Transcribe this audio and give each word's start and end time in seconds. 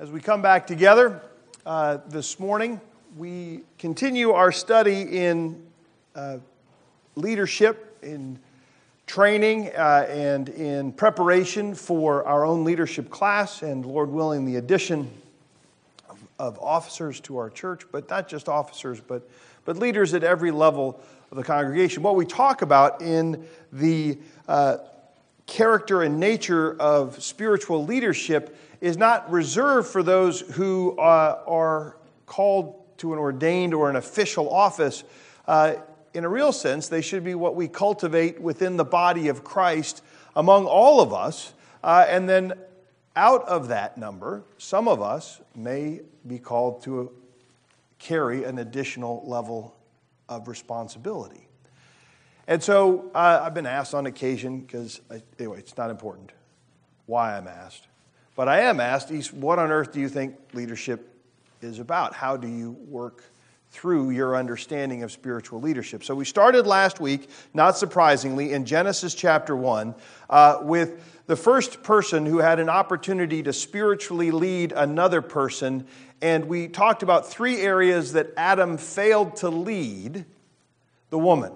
As 0.00 0.10
we 0.10 0.18
come 0.18 0.40
back 0.40 0.66
together 0.66 1.20
uh, 1.66 1.98
this 2.08 2.40
morning, 2.40 2.80
we 3.18 3.60
continue 3.78 4.30
our 4.30 4.50
study 4.50 5.02
in 5.02 5.62
uh, 6.14 6.38
leadership, 7.16 7.98
in 8.02 8.38
training, 9.06 9.68
uh, 9.76 10.06
and 10.08 10.48
in 10.48 10.92
preparation 10.92 11.74
for 11.74 12.26
our 12.26 12.46
own 12.46 12.64
leadership 12.64 13.10
class, 13.10 13.60
and 13.60 13.84
Lord 13.84 14.08
willing, 14.08 14.46
the 14.46 14.56
addition 14.56 15.10
of, 16.08 16.18
of 16.38 16.58
officers 16.60 17.20
to 17.20 17.36
our 17.36 17.50
church, 17.50 17.82
but 17.92 18.08
not 18.08 18.26
just 18.26 18.48
officers, 18.48 19.02
but, 19.06 19.28
but 19.66 19.76
leaders 19.76 20.14
at 20.14 20.24
every 20.24 20.50
level 20.50 20.98
of 21.30 21.36
the 21.36 21.44
congregation. 21.44 22.02
What 22.02 22.16
we 22.16 22.24
talk 22.24 22.62
about 22.62 23.02
in 23.02 23.46
the 23.70 24.16
uh, 24.48 24.78
character 25.50 26.02
and 26.02 26.20
nature 26.20 26.80
of 26.80 27.20
spiritual 27.20 27.84
leadership 27.84 28.56
is 28.80 28.96
not 28.96 29.30
reserved 29.30 29.88
for 29.88 30.02
those 30.02 30.40
who 30.40 30.96
uh, 30.96 31.42
are 31.44 31.96
called 32.24 32.76
to 32.98 33.12
an 33.12 33.18
ordained 33.18 33.74
or 33.74 33.90
an 33.90 33.96
official 33.96 34.48
office. 34.48 35.02
Uh, 35.48 35.74
in 36.14 36.24
a 36.24 36.28
real 36.28 36.52
sense, 36.52 36.86
they 36.86 37.02
should 37.02 37.24
be 37.24 37.34
what 37.34 37.56
we 37.56 37.66
cultivate 37.66 38.40
within 38.40 38.76
the 38.76 38.84
body 38.84 39.26
of 39.26 39.42
Christ 39.42 40.04
among 40.36 40.66
all 40.66 41.00
of 41.00 41.12
us. 41.12 41.52
Uh, 41.82 42.06
and 42.08 42.28
then 42.28 42.52
out 43.16 43.46
of 43.48 43.68
that 43.68 43.98
number, 43.98 44.44
some 44.56 44.86
of 44.86 45.02
us 45.02 45.40
may 45.56 46.00
be 46.26 46.38
called 46.38 46.84
to 46.84 47.10
carry 47.98 48.44
an 48.44 48.58
additional 48.58 49.24
level 49.26 49.74
of 50.28 50.46
responsibility. 50.46 51.49
And 52.50 52.60
so 52.60 53.12
uh, 53.14 53.42
I've 53.44 53.54
been 53.54 53.64
asked 53.64 53.94
on 53.94 54.06
occasion, 54.06 54.58
because 54.58 55.00
anyway, 55.38 55.60
it's 55.60 55.76
not 55.76 55.88
important 55.88 56.32
why 57.06 57.36
I'm 57.36 57.46
asked. 57.46 57.86
But 58.34 58.48
I 58.48 58.62
am 58.62 58.80
asked, 58.80 59.32
what 59.32 59.60
on 59.60 59.70
earth 59.70 59.92
do 59.92 60.00
you 60.00 60.08
think 60.08 60.34
leadership 60.52 61.14
is 61.62 61.78
about? 61.78 62.12
How 62.12 62.36
do 62.36 62.48
you 62.48 62.72
work 62.88 63.22
through 63.70 64.10
your 64.10 64.34
understanding 64.34 65.04
of 65.04 65.12
spiritual 65.12 65.60
leadership? 65.60 66.02
So 66.02 66.16
we 66.16 66.24
started 66.24 66.66
last 66.66 66.98
week, 66.98 67.30
not 67.54 67.76
surprisingly, 67.76 68.52
in 68.52 68.64
Genesis 68.64 69.14
chapter 69.14 69.54
1 69.54 69.94
uh, 70.28 70.58
with 70.62 71.22
the 71.28 71.36
first 71.36 71.84
person 71.84 72.26
who 72.26 72.38
had 72.38 72.58
an 72.58 72.68
opportunity 72.68 73.44
to 73.44 73.52
spiritually 73.52 74.32
lead 74.32 74.72
another 74.72 75.22
person. 75.22 75.86
And 76.20 76.46
we 76.46 76.66
talked 76.66 77.04
about 77.04 77.30
three 77.30 77.60
areas 77.60 78.14
that 78.14 78.32
Adam 78.36 78.76
failed 78.76 79.36
to 79.36 79.50
lead 79.50 80.24
the 81.10 81.18
woman. 81.18 81.52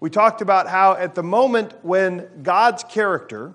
We 0.00 0.10
talked 0.10 0.40
about 0.40 0.66
how 0.66 0.94
at 0.94 1.14
the 1.14 1.22
moment 1.22 1.74
when 1.84 2.42
God's 2.42 2.82
character, 2.84 3.54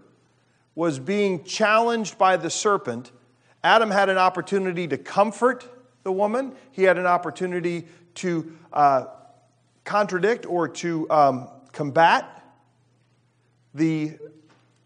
was 0.76 1.00
being 1.00 1.44
challenged 1.46 2.18
by 2.18 2.36
the 2.38 2.50
serpent, 2.50 3.12
Adam 3.64 3.90
had 3.90 4.10
an 4.10 4.18
opportunity 4.18 4.88
to 4.88 4.98
comfort 4.98 5.66
the 6.04 6.12
woman. 6.12 6.54
He 6.72 6.84
had 6.84 6.98
an 6.98 7.06
opportunity 7.06 7.88
to 8.16 8.56
uh, 8.72 9.06
contradict 9.86 10.46
or 10.46 10.68
to 10.68 11.10
um, 11.10 11.50
combat 11.72 12.44
the 13.74 14.18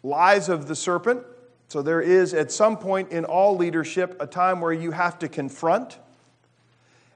lies 0.03 0.47
of 0.47 0.67
the 0.67 0.75
serpent. 0.75 1.23
So 1.67 1.81
there 1.81 2.01
is, 2.01 2.33
at 2.33 2.51
some 2.51 2.77
point 2.77 3.11
in 3.11 3.25
all 3.25 3.57
leadership, 3.57 4.15
a 4.19 4.27
time 4.27 4.61
where 4.61 4.73
you 4.73 4.91
have 4.91 5.19
to 5.19 5.27
confront 5.27 5.99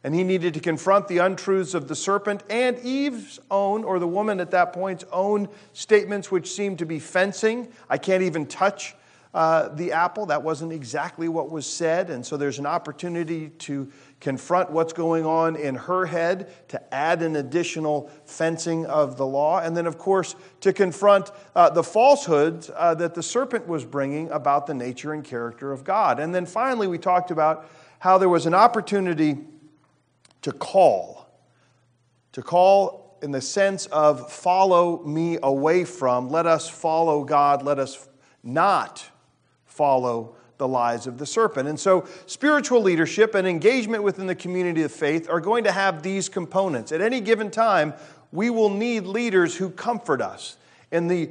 and 0.04 0.14
he 0.14 0.23
needed 0.23 0.54
to 0.54 0.59
confront 0.59 1.08
the 1.08 1.20
untruths 1.20 1.73
of 1.73 1.88
the 1.88 1.96
serpent 1.96 2.44
and 2.50 2.78
Eve's 2.80 3.40
own, 3.50 3.84
or 3.84 4.00
the 4.00 4.08
woman 4.08 4.40
at 4.40 4.52
that 4.52 4.73
point's 4.73 5.06
own 5.12 5.48
statements, 5.72 6.30
which 6.30 6.52
seemed 6.52 6.80
to 6.80 6.86
be 6.86 7.00
fencing. 7.00 7.70
I 7.90 7.98
can't 7.98 8.24
even 8.24 8.46
touch 8.46 8.96
uh, 9.34 9.70
the 9.70 9.94
apple. 9.94 10.28
That 10.28 10.44
wasn't 10.44 10.74
exactly 10.74 11.28
what 11.28 11.50
was 11.50 11.66
said. 11.66 12.09
And 12.09 12.26
so 12.26 12.38
there's 12.38 12.59
an 12.59 12.66
opportunity 12.66 13.50
to 13.50 13.92
confront 14.20 14.72
what's 14.72 14.94
going 14.94 15.26
on 15.26 15.56
in 15.56 15.76
her 15.76 16.06
head, 16.06 16.52
to 16.68 16.94
add 16.94 17.24
an 17.24 17.36
additional 17.36 18.12
fencing 18.26 18.86
of 18.86 19.18
the 19.18 19.26
law. 19.26 19.59
And 19.59 19.76
then, 19.76 19.88
of 19.88 19.98
course, 19.98 20.35
to 20.62 20.72
confront 20.72 21.31
uh, 21.56 21.70
the 21.70 21.84
falsehoods 21.84 22.70
uh, 22.75 22.94
that 22.96 23.16
the 23.16 23.24
serpent 23.24 23.68
was 23.68 23.85
bringing 23.85 24.30
about 24.30 24.68
the 24.68 24.74
nature 24.74 25.14
and 25.14 25.24
character 25.24 25.72
of 25.72 25.84
God. 25.84 26.20
And 26.20 26.35
then 26.35 26.46
finally, 26.46 26.88
we 26.88 26.97
talked 26.97 27.31
about 27.31 27.68
how 28.00 28.18
there 28.18 28.30
was 28.30 28.46
an 28.46 28.53
opportunity 28.53 29.38
to 30.44 30.52
call. 30.52 31.28
To 32.34 32.42
call 32.42 33.18
in 33.22 33.31
the 33.31 33.42
sense 33.42 33.86
of 33.88 34.31
follow 34.31 35.04
me 35.04 35.38
away 35.42 35.86
from, 35.86 36.30
let 36.30 36.46
us 36.46 36.70
follow 36.70 37.24
God, 37.24 37.64
let 37.64 37.80
us 37.80 38.08
not 38.44 39.09
follow 39.66 40.36
the 40.58 40.68
lies 40.68 41.08
of 41.08 41.18
the 41.18 41.26
serpent. 41.26 41.68
And 41.68 41.80
so, 41.80 42.08
spiritual 42.26 42.82
leadership 42.82 43.34
and 43.36 43.48
engagement 43.48 44.03
within 44.03 44.28
the 44.28 44.36
community 44.36 44.84
of 44.84 44.92
faith 44.92 45.30
are 45.30 45.40
going 45.40 45.64
to 45.64 45.72
have 45.72 46.03
these 46.03 46.30
components. 46.30 46.92
At 46.92 47.02
any 47.02 47.22
given 47.22 47.50
time, 47.50 47.94
we 48.32 48.50
will 48.50 48.70
need 48.70 49.06
leaders 49.06 49.56
who 49.56 49.70
comfort 49.70 50.22
us 50.22 50.58
in 50.92 51.08
the 51.08 51.30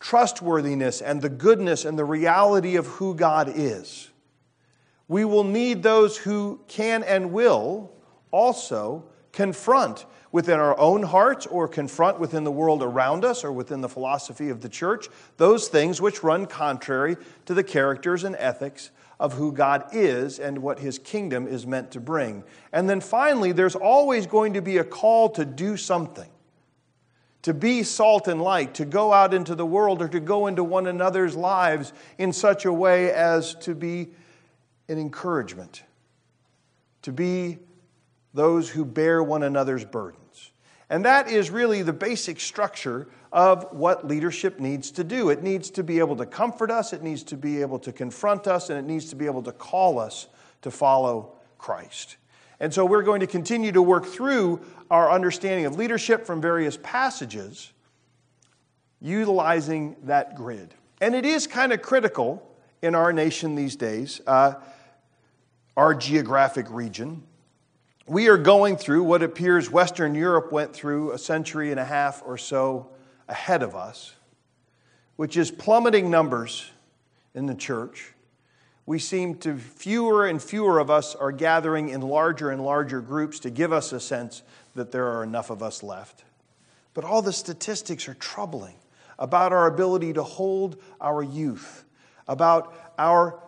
trustworthiness 0.00 1.02
and 1.02 1.20
the 1.20 1.28
goodness 1.28 1.84
and 1.84 1.98
the 1.98 2.04
reality 2.04 2.76
of 2.76 2.86
who 2.86 3.14
God 3.14 3.52
is. 3.54 4.10
We 5.08 5.24
will 5.24 5.44
need 5.44 5.82
those 5.82 6.16
who 6.16 6.60
can 6.68 7.02
and 7.02 7.32
will 7.32 7.90
also 8.34 9.04
confront 9.30 10.06
within 10.32 10.58
our 10.58 10.76
own 10.78 11.04
hearts 11.04 11.46
or 11.46 11.68
confront 11.68 12.18
within 12.18 12.42
the 12.42 12.50
world 12.50 12.82
around 12.82 13.24
us 13.24 13.44
or 13.44 13.52
within 13.52 13.80
the 13.80 13.88
philosophy 13.88 14.48
of 14.48 14.60
the 14.60 14.68
church 14.68 15.08
those 15.36 15.68
things 15.68 16.00
which 16.00 16.24
run 16.24 16.44
contrary 16.44 17.16
to 17.46 17.54
the 17.54 17.62
characters 17.62 18.24
and 18.24 18.34
ethics 18.36 18.90
of 19.20 19.34
who 19.34 19.52
God 19.52 19.84
is 19.92 20.40
and 20.40 20.58
what 20.58 20.80
his 20.80 20.98
kingdom 20.98 21.46
is 21.46 21.64
meant 21.64 21.92
to 21.92 22.00
bring. 22.00 22.42
And 22.72 22.90
then 22.90 23.00
finally, 23.00 23.52
there's 23.52 23.76
always 23.76 24.26
going 24.26 24.54
to 24.54 24.62
be 24.62 24.78
a 24.78 24.84
call 24.84 25.28
to 25.30 25.44
do 25.44 25.76
something. 25.76 26.28
To 27.42 27.54
be 27.54 27.84
salt 27.84 28.26
and 28.26 28.42
light, 28.42 28.74
to 28.74 28.84
go 28.84 29.12
out 29.12 29.32
into 29.32 29.54
the 29.54 29.66
world 29.66 30.02
or 30.02 30.08
to 30.08 30.18
go 30.18 30.48
into 30.48 30.64
one 30.64 30.88
another's 30.88 31.36
lives 31.36 31.92
in 32.18 32.32
such 32.32 32.64
a 32.64 32.72
way 32.72 33.12
as 33.12 33.54
to 33.56 33.74
be 33.76 34.08
an 34.88 34.98
encouragement, 34.98 35.84
to 37.02 37.12
be 37.12 37.58
those 38.34 38.68
who 38.68 38.84
bear 38.84 39.22
one 39.22 39.44
another's 39.44 39.84
burdens. 39.84 40.50
And 40.90 41.04
that 41.04 41.28
is 41.28 41.50
really 41.50 41.82
the 41.82 41.92
basic 41.92 42.40
structure 42.40 43.08
of 43.32 43.66
what 43.72 44.06
leadership 44.06 44.60
needs 44.60 44.90
to 44.92 45.04
do. 45.04 45.30
It 45.30 45.42
needs 45.42 45.70
to 45.70 45.82
be 45.82 45.98
able 45.98 46.16
to 46.16 46.26
comfort 46.26 46.70
us, 46.70 46.92
it 46.92 47.02
needs 47.02 47.22
to 47.24 47.36
be 47.36 47.62
able 47.62 47.78
to 47.80 47.92
confront 47.92 48.46
us, 48.46 48.70
and 48.70 48.78
it 48.78 48.84
needs 48.84 49.08
to 49.10 49.16
be 49.16 49.26
able 49.26 49.42
to 49.44 49.52
call 49.52 49.98
us 49.98 50.26
to 50.62 50.70
follow 50.70 51.32
Christ. 51.58 52.16
And 52.60 52.72
so 52.72 52.84
we're 52.84 53.02
going 53.02 53.20
to 53.20 53.26
continue 53.26 53.72
to 53.72 53.82
work 53.82 54.06
through 54.06 54.60
our 54.90 55.10
understanding 55.10 55.66
of 55.66 55.76
leadership 55.76 56.26
from 56.26 56.40
various 56.40 56.78
passages, 56.82 57.72
utilizing 59.00 59.96
that 60.04 60.36
grid. 60.36 60.74
And 61.00 61.14
it 61.14 61.24
is 61.24 61.46
kind 61.46 61.72
of 61.72 61.82
critical 61.82 62.48
in 62.82 62.94
our 62.94 63.12
nation 63.12 63.54
these 63.54 63.76
days, 63.76 64.20
uh, 64.26 64.54
our 65.76 65.94
geographic 65.94 66.66
region 66.70 67.24
we 68.06 68.28
are 68.28 68.36
going 68.36 68.76
through 68.76 69.04
what 69.04 69.22
appears 69.22 69.70
Western 69.70 70.14
Europe 70.14 70.52
went 70.52 70.74
through 70.74 71.12
a 71.12 71.18
century 71.18 71.70
and 71.70 71.80
a 71.80 71.84
half 71.84 72.22
or 72.24 72.36
so 72.36 72.90
ahead 73.28 73.62
of 73.62 73.74
us, 73.74 74.14
which 75.16 75.36
is 75.36 75.50
plummeting 75.50 76.10
numbers 76.10 76.70
in 77.34 77.46
the 77.46 77.54
church. 77.54 78.12
We 78.86 78.98
seem 78.98 79.36
to, 79.36 79.56
fewer 79.56 80.26
and 80.26 80.42
fewer 80.42 80.78
of 80.78 80.90
us 80.90 81.14
are 81.14 81.32
gathering 81.32 81.88
in 81.88 82.02
larger 82.02 82.50
and 82.50 82.62
larger 82.62 83.00
groups 83.00 83.40
to 83.40 83.50
give 83.50 83.72
us 83.72 83.92
a 83.92 84.00
sense 84.00 84.42
that 84.74 84.92
there 84.92 85.06
are 85.06 85.22
enough 85.22 85.48
of 85.48 85.62
us 85.62 85.82
left. 85.82 86.24
But 86.92 87.04
all 87.04 87.22
the 87.22 87.32
statistics 87.32 88.06
are 88.08 88.14
troubling 88.14 88.74
about 89.18 89.52
our 89.52 89.66
ability 89.66 90.12
to 90.12 90.22
hold 90.22 90.76
our 91.00 91.22
youth, 91.22 91.84
about 92.28 92.74
our 92.98 93.40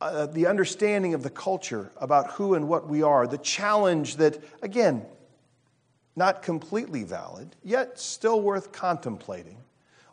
uh, 0.00 0.26
the 0.26 0.46
understanding 0.46 1.14
of 1.14 1.22
the 1.22 1.30
culture 1.30 1.90
about 1.98 2.32
who 2.32 2.54
and 2.54 2.68
what 2.68 2.88
we 2.88 3.02
are, 3.02 3.26
the 3.26 3.38
challenge 3.38 4.16
that, 4.16 4.42
again, 4.62 5.04
not 6.16 6.42
completely 6.42 7.04
valid, 7.04 7.54
yet 7.62 7.98
still 7.98 8.40
worth 8.40 8.72
contemplating. 8.72 9.58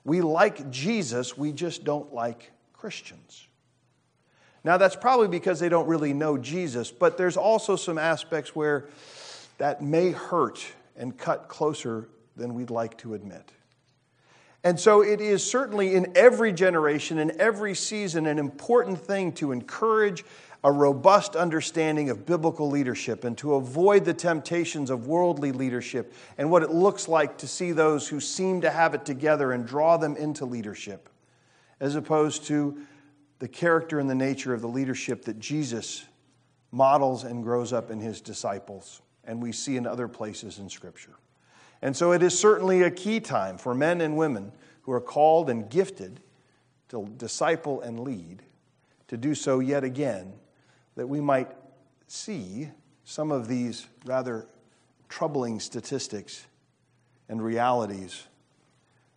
We 0.04 0.22
like 0.22 0.69
Jesus, 0.69 1.38
we 1.38 1.51
just 1.51 1.84
don't 1.84 2.13
like 2.13 2.51
Christians. 2.74 3.48
Now, 4.63 4.78
that's 4.78 4.95
probably 4.95 5.28
because 5.28 5.60
they 5.60 5.69
don't 5.69 5.88
really 5.88 6.13
know 6.13 6.38
Jesus, 6.38 6.92
but 6.92 7.18
there's 7.18 7.38
also 7.38 7.75
some 7.75 7.98
aspects 7.98 8.56
where 8.56 8.90
that 9.57 9.81
may 9.81 10.12
hurt 10.12 10.66
and 10.95 11.18
cut 11.18 11.48
closer 11.48 12.10
than 12.36 12.54
we'd 12.54 12.69
like 12.69 12.98
to 13.00 13.13
admit. 13.13 13.51
And 14.68 14.78
so 14.78 15.02
it 15.02 15.22
is 15.22 15.50
certainly 15.50 15.96
in 15.96 16.12
every 16.14 16.52
generation, 16.52 17.19
in 17.19 17.40
every 17.40 17.74
season, 17.74 18.25
an 18.25 18.38
important 18.38 19.00
thing 19.00 19.31
to 19.36 19.54
encourage 19.54 20.25
a 20.62 20.69
robust 20.69 21.38
understanding 21.38 22.10
of 22.10 22.25
biblical 22.25 22.69
leadership 22.69 23.24
and 23.24 23.38
to 23.38 23.56
avoid 23.56 24.04
the 24.04 24.14
temptations 24.14 24.90
of 24.90 25.08
worldly 25.08 25.54
leadership 25.54 26.14
and 26.38 26.52
what 26.52 26.64
it 26.64 26.69
looks 26.69 27.08
like 27.08 27.38
to 27.38 27.48
see 27.48 27.72
those 27.72 28.10
who 28.10 28.19
seem 28.19 28.60
to 28.60 28.69
have 28.69 28.94
it 28.94 29.06
together 29.06 29.54
and 29.54 29.66
draw 29.66 29.96
them 29.96 30.18
into 30.18 30.44
leadership, 30.44 31.08
as 31.80 31.96
opposed 31.96 32.44
to 32.48 32.78
the 33.40 33.48
character 33.48 34.02
and 34.02 34.10
the 34.10 34.16
nature 34.16 34.54
of 34.54 34.60
the 34.60 34.68
leadership 34.68 35.24
that 35.24 35.40
Jesus 35.40 36.04
models 36.74 37.24
and 37.24 37.42
grows 37.42 37.72
up 37.72 37.90
in 37.90 38.02
his 38.02 38.19
disciples, 38.19 39.02
and 39.24 39.42
we 39.42 39.54
see 39.54 39.78
in 39.78 39.88
other 39.88 40.10
places 40.10 40.60
in 40.60 40.69
Scripture. 40.69 41.14
And 41.82 41.96
so 41.96 42.12
it 42.12 42.24
is 42.24 42.38
certainly 42.38 42.82
a 42.82 42.92
key 42.92 43.20
time 43.20 43.58
for 43.58 43.74
men 43.76 44.02
and 44.02 44.18
women 44.18 44.52
who 44.82 44.92
are 44.92 45.02
called 45.02 45.50
and 45.50 45.70
gifted 45.70 46.20
to 46.90 47.08
disciple 47.18 47.82
and 47.82 48.00
lead, 48.00 48.42
to 49.10 49.18
do 49.18 49.36
so 49.36 49.60
yet 49.60 49.84
again, 49.84 50.34
that 50.96 51.08
we 51.08 51.20
might 51.20 51.52
see 52.08 52.70
some 53.04 53.32
of 53.32 53.48
these 53.48 53.88
rather 54.06 54.48
troubling 55.10 55.60
statistics 55.60 56.46
and 57.30 57.44
realities 57.44 58.24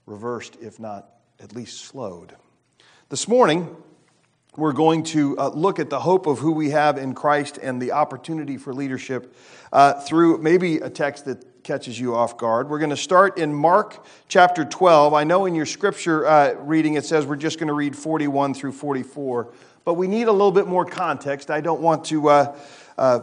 reversed, 0.07 0.57
if 0.61 0.79
not 0.79 1.09
at 1.39 1.55
least 1.55 1.85
slowed. 1.85 2.37
This 3.09 3.27
morning, 3.27 3.77
we're 4.57 4.73
going 4.73 5.05
to 5.05 5.39
uh, 5.39 5.49
look 5.49 5.79
at 5.79 5.91
the 5.91 6.01
hope 6.01 6.27
of 6.27 6.41
who 6.41 6.53
we 6.53 6.71
have 6.71 6.99
in 6.99 7.15
Christ 7.15 7.59
and 7.63 7.81
the 7.81 7.93
opportunity 7.93 8.57
for 8.57 8.75
leadership 8.75 9.35
uh, 9.73 9.95
through 10.01 10.39
maybe 10.39 10.79
a 10.79 10.91
text 10.91 11.25
that 11.27 11.45
catches 11.63 11.99
you 11.99 12.15
off 12.15 12.37
guard. 12.37 12.69
We're 12.69 12.79
going 12.79 12.91
to 12.91 12.97
start 12.97 13.39
in 13.39 13.53
Mark 13.53 14.05
chapter 14.29 14.65
12. 14.65 15.15
I 15.15 15.25
know 15.25 15.47
in 15.47 15.55
your 15.55 15.67
scripture 15.67 16.27
uh, 16.27 16.55
reading 16.55 16.95
it 16.95 17.05
says 17.05 17.27
we're 17.27 17.37
just 17.37 17.59
going 17.59 17.69
to 17.69 17.75
read 17.75 17.97
41 17.97 18.55
through 18.55 18.73
44, 18.73 19.53
but 19.85 19.95
we 19.95 20.09
need 20.09 20.29
a 20.29 20.33
little 20.33 20.53
bit 20.53 20.67
more 20.67 20.85
context. 20.85 21.51
I 21.51 21.61
don't 21.61 21.81
want 21.81 22.05
to 22.07 22.29
uh, 22.29 22.57
uh, 22.97 23.21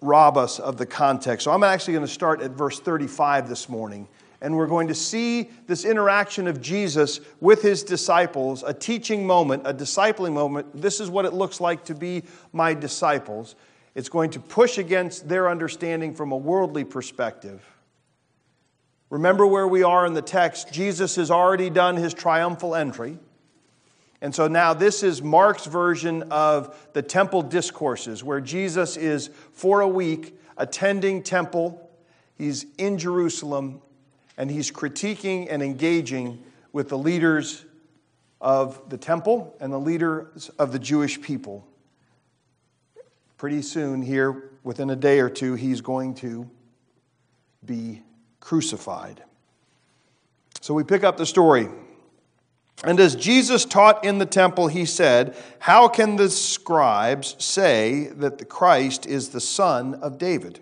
rob 0.00 0.36
us 0.36 0.58
of 0.58 0.76
the 0.76 0.86
context. 0.86 1.44
So 1.44 1.52
I'm 1.52 1.64
actually 1.64 1.94
going 1.94 2.06
to 2.06 2.12
start 2.12 2.40
at 2.40 2.52
verse 2.52 2.80
35 2.80 3.48
this 3.48 3.68
morning 3.68 4.08
and 4.42 4.56
we're 4.56 4.66
going 4.66 4.88
to 4.88 4.94
see 4.94 5.50
this 5.68 5.84
interaction 5.84 6.48
of 6.48 6.60
Jesus 6.60 7.20
with 7.40 7.62
his 7.62 7.84
disciples, 7.84 8.64
a 8.64 8.74
teaching 8.74 9.24
moment, 9.24 9.62
a 9.64 9.72
discipling 9.72 10.32
moment. 10.32 10.66
This 10.74 10.98
is 10.98 11.08
what 11.08 11.24
it 11.24 11.32
looks 11.32 11.60
like 11.60 11.84
to 11.84 11.94
be 11.94 12.24
my 12.52 12.74
disciples. 12.74 13.54
It's 13.94 14.08
going 14.08 14.30
to 14.30 14.40
push 14.40 14.78
against 14.78 15.28
their 15.28 15.48
understanding 15.48 16.14
from 16.14 16.32
a 16.32 16.36
worldly 16.36 16.84
perspective. 16.84 17.64
Remember 19.10 19.46
where 19.46 19.68
we 19.68 19.82
are 19.82 20.06
in 20.06 20.14
the 20.14 20.22
text. 20.22 20.72
Jesus 20.72 21.16
has 21.16 21.30
already 21.30 21.68
done 21.68 21.96
his 21.96 22.14
triumphal 22.14 22.74
entry. 22.74 23.18
And 24.22 24.34
so 24.34 24.48
now 24.48 24.72
this 24.72 25.02
is 25.02 25.20
Mark's 25.20 25.66
version 25.66 26.22
of 26.30 26.88
the 26.94 27.02
temple 27.02 27.42
discourses, 27.42 28.24
where 28.24 28.40
Jesus 28.40 28.96
is 28.96 29.28
for 29.52 29.80
a 29.80 29.88
week 29.88 30.38
attending 30.56 31.22
temple. 31.22 31.90
He's 32.38 32.64
in 32.78 32.98
Jerusalem 32.98 33.82
and 34.38 34.50
he's 34.50 34.70
critiquing 34.70 35.48
and 35.50 35.62
engaging 35.62 36.42
with 36.72 36.88
the 36.88 36.96
leaders 36.96 37.64
of 38.40 38.88
the 38.88 38.96
temple 38.96 39.54
and 39.60 39.72
the 39.72 39.78
leaders 39.78 40.48
of 40.58 40.72
the 40.72 40.78
Jewish 40.78 41.20
people. 41.20 41.66
Pretty 43.42 43.62
soon, 43.62 44.02
here, 44.02 44.50
within 44.62 44.88
a 44.90 44.94
day 44.94 45.18
or 45.18 45.28
two, 45.28 45.54
he's 45.54 45.80
going 45.80 46.14
to 46.14 46.48
be 47.66 48.00
crucified. 48.38 49.24
So 50.60 50.74
we 50.74 50.84
pick 50.84 51.02
up 51.02 51.16
the 51.16 51.26
story. 51.26 51.68
And 52.84 53.00
as 53.00 53.16
Jesus 53.16 53.64
taught 53.64 54.04
in 54.04 54.18
the 54.18 54.26
temple, 54.26 54.68
he 54.68 54.84
said, 54.84 55.34
How 55.58 55.88
can 55.88 56.14
the 56.14 56.30
scribes 56.30 57.34
say 57.44 58.12
that 58.14 58.38
the 58.38 58.44
Christ 58.44 59.06
is 59.06 59.30
the 59.30 59.40
son 59.40 59.94
of 59.96 60.18
David? 60.18 60.60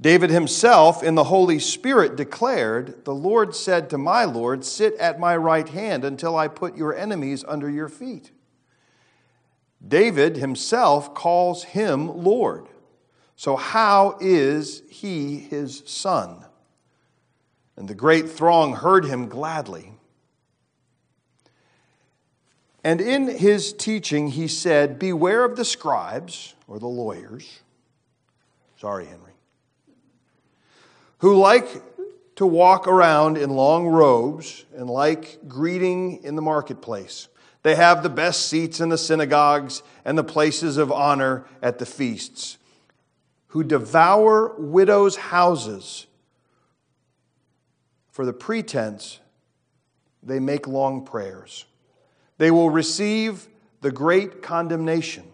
David 0.00 0.30
himself, 0.30 1.02
in 1.02 1.14
the 1.14 1.24
Holy 1.24 1.58
Spirit, 1.58 2.16
declared, 2.16 3.04
The 3.04 3.14
Lord 3.14 3.54
said 3.54 3.90
to 3.90 3.98
my 3.98 4.24
Lord, 4.24 4.64
Sit 4.64 4.94
at 4.94 5.20
my 5.20 5.36
right 5.36 5.68
hand 5.68 6.06
until 6.06 6.36
I 6.36 6.48
put 6.48 6.74
your 6.74 6.96
enemies 6.96 7.44
under 7.46 7.68
your 7.68 7.90
feet. 7.90 8.30
David 9.86 10.36
himself 10.36 11.14
calls 11.14 11.64
him 11.64 12.24
Lord. 12.24 12.66
So, 13.36 13.56
how 13.56 14.18
is 14.20 14.82
he 14.88 15.38
his 15.38 15.82
son? 15.86 16.44
And 17.76 17.88
the 17.88 17.94
great 17.94 18.28
throng 18.28 18.74
heard 18.74 19.04
him 19.04 19.28
gladly. 19.28 19.92
And 22.82 23.00
in 23.00 23.28
his 23.28 23.72
teaching, 23.72 24.28
he 24.28 24.48
said, 24.48 24.98
Beware 24.98 25.44
of 25.44 25.56
the 25.56 25.64
scribes 25.64 26.54
or 26.66 26.78
the 26.78 26.88
lawyers. 26.88 27.60
Sorry, 28.76 29.06
Henry 29.06 29.28
who 31.18 31.36
like 31.36 31.82
to 32.36 32.46
walk 32.46 32.86
around 32.86 33.36
in 33.36 33.50
long 33.50 33.86
robes 33.86 34.64
and 34.76 34.88
like 34.88 35.38
greeting 35.48 36.22
in 36.22 36.36
the 36.36 36.42
marketplace. 36.42 37.28
They 37.68 37.74
have 37.74 38.02
the 38.02 38.08
best 38.08 38.46
seats 38.46 38.80
in 38.80 38.88
the 38.88 38.96
synagogues 38.96 39.82
and 40.06 40.16
the 40.16 40.24
places 40.24 40.78
of 40.78 40.90
honor 40.90 41.44
at 41.60 41.78
the 41.78 41.84
feasts, 41.84 42.56
who 43.48 43.62
devour 43.62 44.54
widows' 44.56 45.16
houses 45.16 46.06
for 48.10 48.24
the 48.24 48.32
pretense 48.32 49.20
they 50.22 50.40
make 50.40 50.66
long 50.66 51.04
prayers. 51.04 51.66
They 52.38 52.50
will 52.50 52.70
receive 52.70 53.46
the 53.82 53.90
great 53.90 54.40
condemnation. 54.40 55.24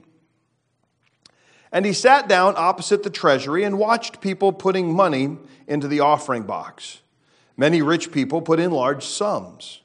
And 1.71 1.87
he 1.87 1.93
sat 1.93 2.27
down 2.27 2.55
opposite 2.57 3.05
the 3.05 3.11
treasury 3.11 3.63
and 3.63 3.79
watched 3.79 4.21
people 4.21 4.53
putting 4.53 4.93
money 4.93 5.39
into 5.69 5.87
the 5.87 6.01
offering 6.01 6.43
box. 6.43 7.01
Many 7.57 7.81
rich 7.81 8.11
people 8.11 8.43
put 8.43 8.59
in 8.59 8.73
large 8.73 9.05
sums. 9.05 9.83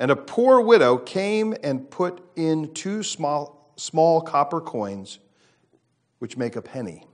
And 0.00 0.10
a 0.10 0.16
poor 0.16 0.60
widow 0.60 0.98
came 0.98 1.54
and 1.62 1.88
put 1.88 2.20
in 2.34 2.74
two 2.74 3.04
small, 3.04 3.72
small 3.76 4.20
copper 4.20 4.60
coins, 4.60 5.20
which 6.18 6.36
make 6.36 6.56
a 6.56 6.62
penny. 6.62 7.06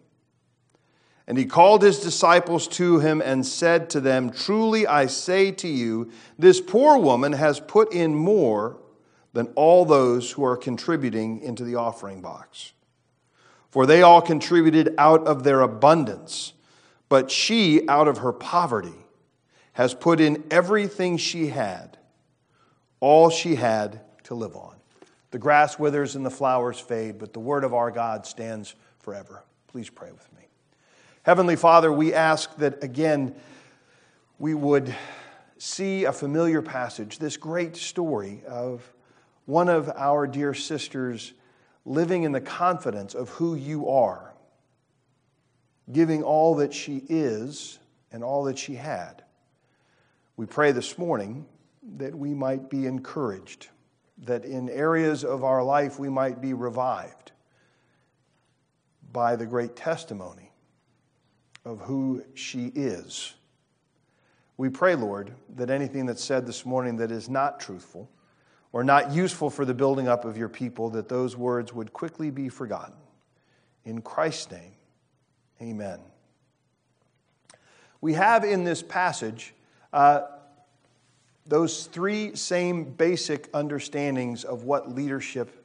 And 1.26 1.36
he 1.36 1.44
called 1.44 1.82
his 1.82 2.00
disciples 2.00 2.66
to 2.68 3.00
him 3.00 3.20
and 3.20 3.44
said 3.44 3.90
to 3.90 4.00
them, 4.00 4.30
Truly 4.30 4.86
I 4.86 5.06
say 5.06 5.52
to 5.52 5.68
you, 5.68 6.10
this 6.38 6.62
poor 6.62 6.96
woman 6.96 7.34
has 7.34 7.60
put 7.60 7.92
in 7.92 8.14
more 8.14 8.78
than 9.34 9.48
all 9.56 9.84
those 9.84 10.30
who 10.30 10.44
are 10.44 10.56
contributing 10.56 11.40
into 11.40 11.64
the 11.64 11.74
offering 11.74 12.22
box 12.22 12.72
for 13.76 13.84
they 13.84 14.00
all 14.00 14.22
contributed 14.22 14.94
out 14.96 15.26
of 15.26 15.44
their 15.44 15.60
abundance. 15.60 16.54
But 17.10 17.30
she, 17.30 17.86
out 17.88 18.08
of 18.08 18.16
her 18.18 18.32
poverty, 18.32 19.04
has 19.74 19.92
put 19.92 20.18
in 20.18 20.44
everything 20.50 21.18
she 21.18 21.48
had, 21.48 21.98
all 23.06 23.30
she 23.30 23.54
had 23.54 24.00
to 24.24 24.34
live 24.34 24.56
on. 24.56 24.74
The 25.30 25.38
grass 25.38 25.78
withers 25.78 26.16
and 26.16 26.26
the 26.26 26.30
flowers 26.30 26.80
fade, 26.80 27.20
but 27.20 27.32
the 27.32 27.38
word 27.38 27.62
of 27.62 27.72
our 27.72 27.92
God 27.92 28.26
stands 28.26 28.75
forever. 28.98 29.44
Please 29.68 29.88
pray 29.88 30.10
with 30.10 30.28
me. 30.32 30.42
Heavenly 31.22 31.54
Father, 31.54 31.92
we 31.92 32.12
ask 32.12 32.56
that 32.56 32.82
again 32.82 33.36
we 34.40 34.54
would 34.54 34.92
see 35.56 36.02
a 36.02 36.12
familiar 36.12 36.60
passage, 36.62 37.20
this 37.20 37.36
great 37.36 37.76
story 37.76 38.42
of 38.48 38.92
one 39.44 39.68
of 39.68 39.88
our 39.94 40.26
dear 40.26 40.52
sisters 40.52 41.32
living 41.84 42.25
in 42.25 42.32
the 42.32 42.40
confidence 42.40 43.14
of 43.14 43.28
who 43.28 43.54
you 43.54 43.88
are, 43.88 44.34
giving 45.92 46.25
all 46.25 46.56
that 46.56 46.75
she 46.75 47.04
is 47.08 47.78
and 48.10 48.25
all 48.25 48.42
that 48.44 48.58
she 48.58 48.75
had. 48.75 49.22
We 50.36 50.46
pray 50.46 50.72
this 50.72 50.98
morning 50.98 51.46
that 51.97 52.14
we 52.14 52.35
might 52.35 52.69
be 52.69 52.87
encouraged, 52.87 53.69
that 54.19 54.45
in 54.45 54.69
areas 54.69 55.25
of 55.25 55.45
our 55.45 55.62
life 55.62 55.99
we 55.99 56.09
might 56.09 56.40
be 56.40 56.52
revived 56.52 57.33
by 59.12 59.37
the 59.37 59.47
great 59.47 59.76
testimony 59.76 60.52
of 61.64 61.81
who 61.81 62.23
she 62.35 62.66
is. 62.75 63.35
We 64.57 64.69
pray, 64.69 64.95
Lord, 64.95 65.33
that 65.57 65.71
anything 65.71 66.07
that's 66.07 66.25
said 66.25 66.47
this 66.47 66.64
morning 66.64 66.97
that 66.97 67.11
is 67.11 67.28
not 67.28 67.61
truthful, 67.61 68.11
or 68.73 68.85
not 68.85 69.12
useful 69.12 69.49
for 69.49 69.64
the 69.64 69.75
building 69.75 70.07
up 70.07 70.25
of 70.25 70.37
your 70.37 70.49
people, 70.49 70.90
that 70.90 71.09
those 71.09 71.37
words 71.37 71.73
would 71.73 71.93
quickly 71.93 72.31
be 72.31 72.49
forgotten. 72.49 72.95
In 73.85 74.02
Christ's 74.02 74.50
name, 74.50 74.73
amen. 75.62 76.00
We 78.00 78.12
have 78.14 78.45
in 78.45 78.64
this 78.64 78.83
passage 78.83 79.55
uh, 79.93 80.23
those 81.48 81.86
three 81.86 82.34
same 82.34 82.84
basic 82.84 83.48
understandings 83.54 84.44
of 84.44 84.64
what 84.64 84.94
leadership 84.94 85.64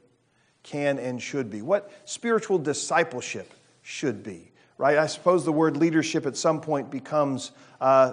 can 0.62 0.98
and 0.98 1.20
should 1.20 1.50
be, 1.50 1.62
what 1.62 1.90
spiritual 2.04 2.58
discipleship 2.58 3.52
should 3.82 4.22
be, 4.22 4.52
right? 4.78 4.98
I 4.98 5.06
suppose 5.06 5.44
the 5.44 5.52
word 5.52 5.76
leadership 5.76 6.24
at 6.26 6.36
some 6.36 6.60
point 6.60 6.90
becomes, 6.90 7.50
uh, 7.80 8.12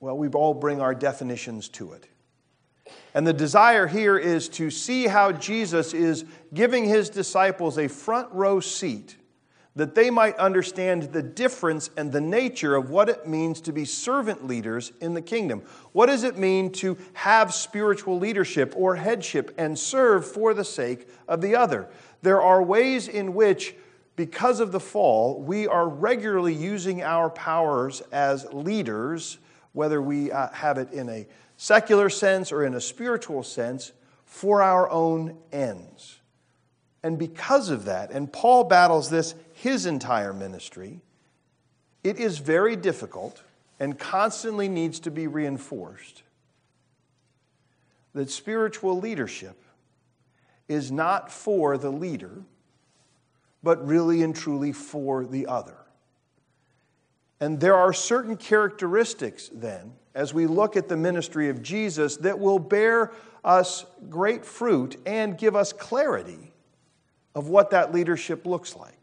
well, 0.00 0.16
we 0.16 0.28
all 0.28 0.54
bring 0.54 0.80
our 0.80 0.94
definitions 0.94 1.68
to 1.70 1.92
it. 1.92 2.08
And 3.14 3.26
the 3.26 3.32
desire 3.32 3.86
here 3.86 4.16
is 4.16 4.48
to 4.50 4.70
see 4.70 5.06
how 5.06 5.32
Jesus 5.32 5.94
is 5.94 6.24
giving 6.52 6.84
his 6.84 7.10
disciples 7.10 7.78
a 7.78 7.88
front 7.88 8.32
row 8.32 8.60
seat, 8.60 9.16
that 9.76 9.94
they 9.94 10.08
might 10.08 10.34
understand 10.36 11.02
the 11.12 11.22
difference 11.22 11.90
and 11.98 12.10
the 12.10 12.20
nature 12.20 12.74
of 12.74 12.88
what 12.88 13.10
it 13.10 13.28
means 13.28 13.60
to 13.60 13.72
be 13.72 13.84
servant 13.84 14.46
leaders 14.46 14.90
in 15.02 15.12
the 15.12 15.20
kingdom. 15.20 15.62
What 15.92 16.06
does 16.06 16.24
it 16.24 16.38
mean 16.38 16.72
to 16.72 16.96
have 17.12 17.52
spiritual 17.52 18.18
leadership 18.18 18.72
or 18.74 18.96
headship 18.96 19.54
and 19.58 19.78
serve 19.78 20.26
for 20.26 20.54
the 20.54 20.64
sake 20.64 21.08
of 21.28 21.42
the 21.42 21.54
other? 21.54 21.88
There 22.22 22.40
are 22.40 22.62
ways 22.62 23.06
in 23.06 23.34
which, 23.34 23.76
because 24.16 24.60
of 24.60 24.72
the 24.72 24.80
fall, 24.80 25.42
we 25.42 25.68
are 25.68 25.86
regularly 25.86 26.54
using 26.54 27.02
our 27.02 27.28
powers 27.28 28.00
as 28.12 28.46
leaders, 28.52 29.36
whether 29.74 30.00
we 30.00 30.32
uh, 30.32 30.48
have 30.52 30.78
it 30.78 30.90
in 30.92 31.10
a 31.10 31.26
secular 31.58 32.08
sense 32.08 32.50
or 32.50 32.64
in 32.64 32.74
a 32.74 32.80
spiritual 32.80 33.42
sense, 33.42 33.92
for 34.24 34.62
our 34.62 34.88
own 34.88 35.36
ends. 35.52 36.18
And 37.02 37.18
because 37.18 37.68
of 37.68 37.84
that, 37.84 38.10
and 38.10 38.32
Paul 38.32 38.64
battles 38.64 39.10
this 39.10 39.34
his 39.56 39.86
entire 39.86 40.34
ministry, 40.34 41.00
it 42.04 42.18
is 42.18 42.38
very 42.38 42.76
difficult 42.76 43.42
and 43.80 43.98
constantly 43.98 44.68
needs 44.68 45.00
to 45.00 45.10
be 45.10 45.26
reinforced 45.26 46.22
that 48.12 48.30
spiritual 48.30 49.00
leadership 49.00 49.56
is 50.68 50.92
not 50.92 51.32
for 51.32 51.78
the 51.78 51.88
leader, 51.88 52.42
but 53.62 53.84
really 53.86 54.22
and 54.22 54.36
truly 54.36 54.72
for 54.72 55.24
the 55.24 55.46
other. 55.46 55.78
And 57.40 57.58
there 57.58 57.76
are 57.76 57.94
certain 57.94 58.36
characteristics 58.36 59.48
then, 59.50 59.94
as 60.14 60.34
we 60.34 60.46
look 60.46 60.76
at 60.76 60.86
the 60.86 60.98
ministry 60.98 61.48
of 61.48 61.62
Jesus, 61.62 62.18
that 62.18 62.38
will 62.38 62.58
bear 62.58 63.10
us 63.42 63.86
great 64.10 64.44
fruit 64.44 65.00
and 65.06 65.38
give 65.38 65.56
us 65.56 65.72
clarity 65.72 66.52
of 67.34 67.48
what 67.48 67.70
that 67.70 67.94
leadership 67.94 68.44
looks 68.44 68.76
like 68.76 68.95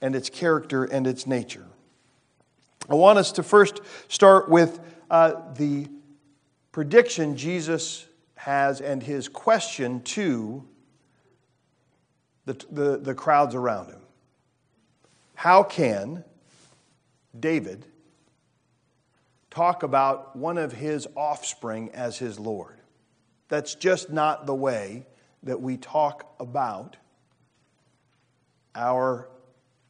and 0.00 0.14
its 0.14 0.30
character 0.30 0.84
and 0.84 1.06
its 1.06 1.26
nature. 1.26 1.66
I 2.88 2.94
want 2.94 3.18
us 3.18 3.32
to 3.32 3.42
first 3.42 3.80
start 4.08 4.48
with 4.48 4.78
uh, 5.10 5.52
the 5.54 5.88
prediction 6.72 7.36
Jesus 7.36 8.06
has 8.36 8.80
and 8.80 9.02
his 9.02 9.28
question 9.28 10.02
to 10.02 10.64
the, 12.44 12.64
the, 12.70 12.96
the 12.98 13.14
crowds 13.14 13.54
around 13.54 13.88
him. 13.88 14.00
How 15.34 15.62
can 15.62 16.24
David 17.38 17.86
talk 19.50 19.82
about 19.82 20.36
one 20.36 20.58
of 20.58 20.72
his 20.72 21.08
offspring 21.16 21.90
as 21.92 22.18
his 22.18 22.38
Lord? 22.38 22.78
That's 23.48 23.74
just 23.74 24.10
not 24.10 24.46
the 24.46 24.54
way 24.54 25.06
that 25.42 25.60
we 25.60 25.76
talk 25.76 26.34
about 26.38 26.96
our 28.74 29.28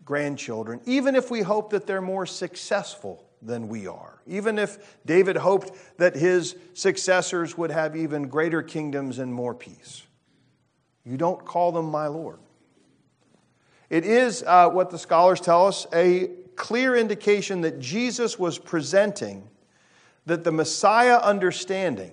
grandchildren, 0.06 0.80
even 0.86 1.14
if 1.14 1.30
we 1.30 1.42
hope 1.42 1.70
that 1.70 1.86
they're 1.86 2.00
more 2.00 2.24
successful 2.24 3.22
than 3.42 3.68
we 3.68 3.86
are. 3.86 4.22
Even 4.26 4.58
if 4.58 4.96
David 5.04 5.36
hoped 5.36 5.72
that 5.98 6.16
his 6.16 6.56
successors 6.72 7.58
would 7.58 7.70
have 7.70 7.94
even 7.94 8.28
greater 8.28 8.62
kingdoms 8.62 9.18
and 9.18 9.34
more 9.34 9.54
peace. 9.54 10.02
You 11.04 11.18
don't 11.18 11.44
call 11.44 11.72
them 11.72 11.90
my 11.90 12.06
Lord. 12.06 12.38
It 13.90 14.04
is 14.06 14.42
uh, 14.46 14.70
what 14.70 14.90
the 14.90 14.98
scholars 14.98 15.40
tell 15.40 15.66
us 15.66 15.86
a 15.92 16.30
clear 16.56 16.96
indication 16.96 17.60
that 17.60 17.78
Jesus 17.78 18.38
was 18.38 18.58
presenting 18.58 19.48
that 20.24 20.42
the 20.42 20.52
Messiah 20.52 21.18
understanding 21.18 22.12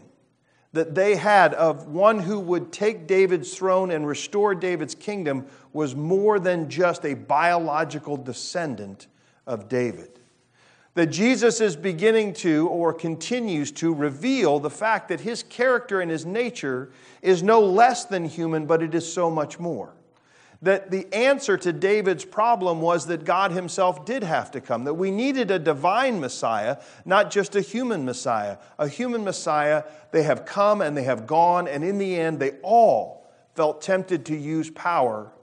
that 0.74 0.96
they 0.96 1.16
had 1.16 1.54
of 1.54 1.88
one 1.88 2.20
who 2.20 2.40
would 2.40 2.72
take 2.72 3.08
David's 3.08 3.56
throne 3.56 3.92
and 3.92 4.08
restore 4.08 4.56
David's 4.56 4.96
kingdom 4.96 5.46
was 5.72 5.96
more 5.96 6.40
than 6.40 6.70
just 6.70 7.06
a 7.06 7.14
biological 7.14 8.18
descendant 8.18 9.08
of 9.46 9.70
David. 9.70 10.20
That 10.96 11.08
Jesus 11.08 11.62
is 11.62 11.76
beginning 11.76 12.34
to 12.36 12.68
or 12.68 12.94
continues 12.94 13.72
to 13.74 13.94
reveal 13.94 14.60
the 14.60 14.70
fact 14.70 15.10
that 15.10 15.22
his 15.22 15.44
character 15.44 16.02
and 16.02 16.12
his 16.12 16.26
nature 16.26 16.92
is 17.22 17.42
no 17.42 17.62
less 17.62 18.06
than 18.06 18.26
human, 18.26 18.66
but 18.66 18.84
it 18.84 18.94
is 18.94 19.12
so 19.12 19.30
much 19.32 19.60
more 19.60 19.94
that 20.64 20.92
the 20.92 21.14
answer 21.14 21.58
to 21.58 21.74
David's 21.74 22.24
problem 22.24 22.80
was 22.80 23.08
that 23.08 23.26
God 23.26 23.52
himself 23.52 24.06
did 24.06 24.24
have 24.24 24.50
to 24.52 24.62
come, 24.62 24.86
that 24.86 24.94
we 24.94 25.12
needed 25.12 25.52
a 25.52 25.60
divine 25.60 26.22
Messiah, 26.22 26.78
not 27.04 27.30
just 27.30 27.56
a 27.58 27.62
human 27.62 28.06
Messiah. 28.06 28.58
A 28.80 28.88
human 28.88 29.26
Messiah, 29.26 29.84
they 30.12 30.24
have 30.24 30.46
come 30.46 30.82
and 30.82 30.96
they 30.96 31.04
have 31.04 31.28
gone, 31.28 31.68
and 31.68 31.84
in 31.84 31.98
the 31.98 32.18
end, 32.18 32.40
they 32.40 32.52
all 32.62 33.30
felt 33.56 33.82
tempted 33.82 34.26
to 34.28 34.38
use 34.38 34.70
power 34.70 35.34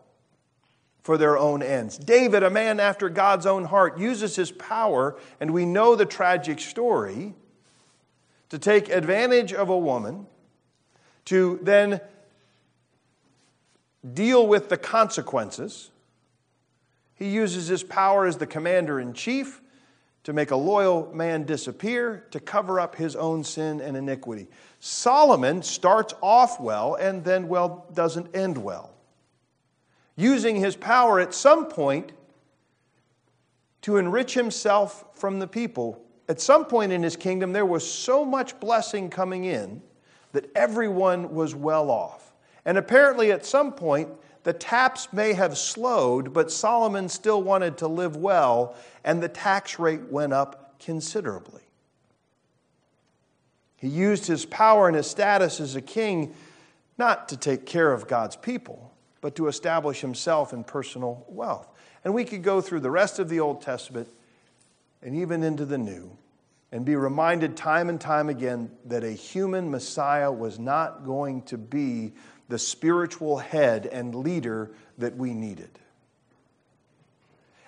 for 1.02 1.18
their 1.18 1.36
own 1.36 1.62
ends. 1.62 1.98
David, 1.98 2.42
a 2.42 2.50
man 2.50 2.80
after 2.80 3.10
God's 3.10 3.44
own 3.44 3.66
heart, 3.66 3.98
uses 3.98 4.36
his 4.36 4.50
power, 4.50 5.18
and 5.38 5.50
we 5.50 5.66
know 5.66 5.96
the 5.96 6.06
tragic 6.06 6.60
story, 6.60 7.34
to 8.48 8.58
take 8.58 8.88
advantage 8.88 9.52
of 9.52 9.68
a 9.68 9.78
woman, 9.78 10.26
to 11.26 11.60
then 11.62 12.00
deal 14.14 14.46
with 14.46 14.68
the 14.68 14.76
consequences. 14.76 15.90
He 17.14 17.28
uses 17.28 17.68
his 17.68 17.82
power 17.82 18.26
as 18.26 18.38
the 18.38 18.46
commander 18.46 18.98
in 18.98 19.12
chief 19.12 19.60
to 20.24 20.32
make 20.32 20.50
a 20.50 20.56
loyal 20.56 21.10
man 21.14 21.44
disappear, 21.44 22.26
to 22.30 22.40
cover 22.40 22.78
up 22.78 22.94
his 22.94 23.16
own 23.16 23.42
sin 23.42 23.80
and 23.80 23.96
iniquity. 23.96 24.48
Solomon 24.78 25.62
starts 25.62 26.14
off 26.20 26.60
well 26.60 26.94
and 26.94 27.24
then, 27.24 27.48
well, 27.48 27.86
doesn't 27.94 28.34
end 28.34 28.58
well. 28.58 28.94
Using 30.16 30.56
his 30.56 30.76
power 30.76 31.20
at 31.20 31.32
some 31.32 31.66
point 31.66 32.12
to 33.82 33.96
enrich 33.96 34.34
himself 34.34 35.04
from 35.14 35.38
the 35.38 35.46
people. 35.46 36.02
At 36.28 36.40
some 36.40 36.66
point 36.66 36.92
in 36.92 37.02
his 37.02 37.16
kingdom, 37.16 37.52
there 37.52 37.66
was 37.66 37.90
so 37.90 38.24
much 38.24 38.60
blessing 38.60 39.08
coming 39.08 39.44
in 39.44 39.82
that 40.32 40.50
everyone 40.54 41.34
was 41.34 41.54
well 41.54 41.90
off. 41.90 42.29
And 42.64 42.78
apparently, 42.78 43.32
at 43.32 43.46
some 43.46 43.72
point, 43.72 44.08
the 44.42 44.52
taps 44.52 45.12
may 45.12 45.32
have 45.34 45.58
slowed, 45.58 46.32
but 46.32 46.50
Solomon 46.50 47.08
still 47.08 47.42
wanted 47.42 47.78
to 47.78 47.88
live 47.88 48.16
well, 48.16 48.74
and 49.04 49.22
the 49.22 49.28
tax 49.28 49.78
rate 49.78 50.04
went 50.10 50.32
up 50.32 50.78
considerably. 50.78 51.62
He 53.76 53.88
used 53.88 54.26
his 54.26 54.44
power 54.46 54.88
and 54.88 54.96
his 54.96 55.08
status 55.08 55.60
as 55.60 55.76
a 55.76 55.80
king 55.80 56.34
not 56.98 57.28
to 57.30 57.36
take 57.36 57.64
care 57.64 57.92
of 57.92 58.06
God's 58.06 58.36
people, 58.36 58.92
but 59.20 59.34
to 59.36 59.48
establish 59.48 60.00
himself 60.00 60.52
in 60.52 60.64
personal 60.64 61.24
wealth. 61.28 61.68
And 62.04 62.14
we 62.14 62.24
could 62.24 62.42
go 62.42 62.60
through 62.60 62.80
the 62.80 62.90
rest 62.90 63.18
of 63.18 63.28
the 63.28 63.40
Old 63.40 63.62
Testament 63.62 64.08
and 65.02 65.16
even 65.16 65.42
into 65.42 65.64
the 65.64 65.78
New 65.78 66.16
and 66.72 66.84
be 66.84 66.94
reminded 66.94 67.56
time 67.56 67.88
and 67.88 68.00
time 68.00 68.28
again 68.28 68.70
that 68.84 69.02
a 69.02 69.10
human 69.10 69.70
Messiah 69.70 70.30
was 70.30 70.58
not 70.58 71.04
going 71.04 71.42
to 71.42 71.58
be 71.58 72.12
the 72.50 72.58
spiritual 72.58 73.38
head 73.38 73.86
and 73.86 74.14
leader 74.14 74.70
that 74.98 75.16
we 75.16 75.32
needed. 75.32 75.70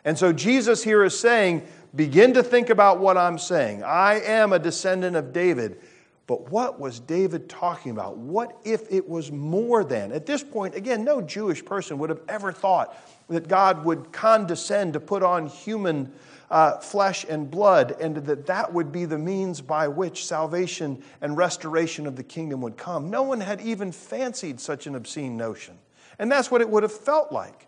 And 0.05 0.19
so 0.19 0.33
Jesus 0.33 0.83
here 0.83 1.05
is 1.05 1.19
saying, 1.19 1.67
begin 1.95 2.35
to 2.35 2.43
think 2.43 2.69
about 2.69 2.99
what 2.99 3.17
I'm 3.17 3.39
saying. 3.39 3.85
I 3.85 4.21
am 4.21 4.53
a 4.53 4.59
descendant 4.59 5.17
of 5.17 5.33
David. 5.33 5.81
But 6.26 6.50
what 6.50 6.79
was 6.79 7.00
David 7.00 7.49
talking 7.49 7.91
about? 7.91 8.17
What 8.17 8.57
if 8.64 8.91
it 8.91 9.09
was 9.09 9.33
more 9.33 9.85
than? 9.85 10.12
At 10.12 10.25
this 10.25 10.43
point, 10.43 10.75
again, 10.75 11.05
no 11.05 11.21
Jewish 11.21 11.64
person 11.64 11.99
would 11.99 12.11
have 12.11 12.23
ever 12.29 12.52
thought 12.52 12.97
that 13.29 13.49
God 13.49 13.85
would 13.85 14.12
condescend 14.12 14.93
to 14.93 15.00
put 15.00 15.23
on 15.23 15.47
human 15.47 16.12
uh, 16.50 16.79
flesh 16.79 17.25
and 17.29 17.50
blood, 17.50 17.97
and 17.99 18.17
that 18.17 18.47
that 18.47 18.73
would 18.73 18.93
be 18.93 19.05
the 19.05 19.19
means 19.19 19.61
by 19.61 19.88
which 19.88 20.26
salvation 20.26 21.02
and 21.23 21.37
restoration 21.37 22.07
of 22.07 22.14
the 22.14 22.23
kingdom 22.23 22.61
would 22.61 22.76
come. 22.76 23.11
No 23.11 23.23
one 23.23 23.41
had 23.41 23.61
even 23.62 23.91
fancied 23.91 24.61
such 24.61 24.87
an 24.87 24.95
obscene 24.95 25.37
notion. 25.37 25.79
And 26.19 26.31
that's 26.31 26.50
what 26.50 26.61
it 26.61 26.69
would 26.69 26.83
have 26.83 26.93
felt 26.93 27.33
like. 27.33 27.67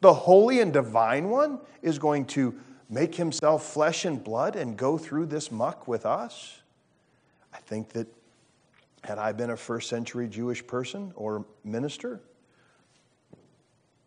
The 0.00 0.12
holy 0.12 0.60
and 0.60 0.72
divine 0.72 1.30
one 1.30 1.60
is 1.80 1.98
going 1.98 2.26
to 2.26 2.58
make 2.90 3.14
himself 3.14 3.64
flesh 3.72 4.04
and 4.04 4.22
blood 4.22 4.56
and 4.56 4.76
go 4.76 4.98
through 4.98 5.26
this 5.26 5.50
muck 5.50 5.88
with 5.88 6.04
us. 6.04 6.57
I 7.52 7.58
think 7.58 7.90
that 7.90 8.06
had 9.04 9.18
I 9.18 9.32
been 9.32 9.50
a 9.50 9.56
first 9.56 9.88
century 9.88 10.28
Jewish 10.28 10.66
person 10.66 11.12
or 11.14 11.44
minister, 11.64 12.20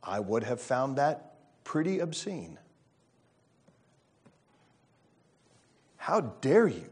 I 0.03 0.19
would 0.19 0.43
have 0.43 0.59
found 0.59 0.97
that 0.97 1.35
pretty 1.63 1.99
obscene. 1.99 2.57
How 5.97 6.21
dare 6.21 6.67
you? 6.67 6.89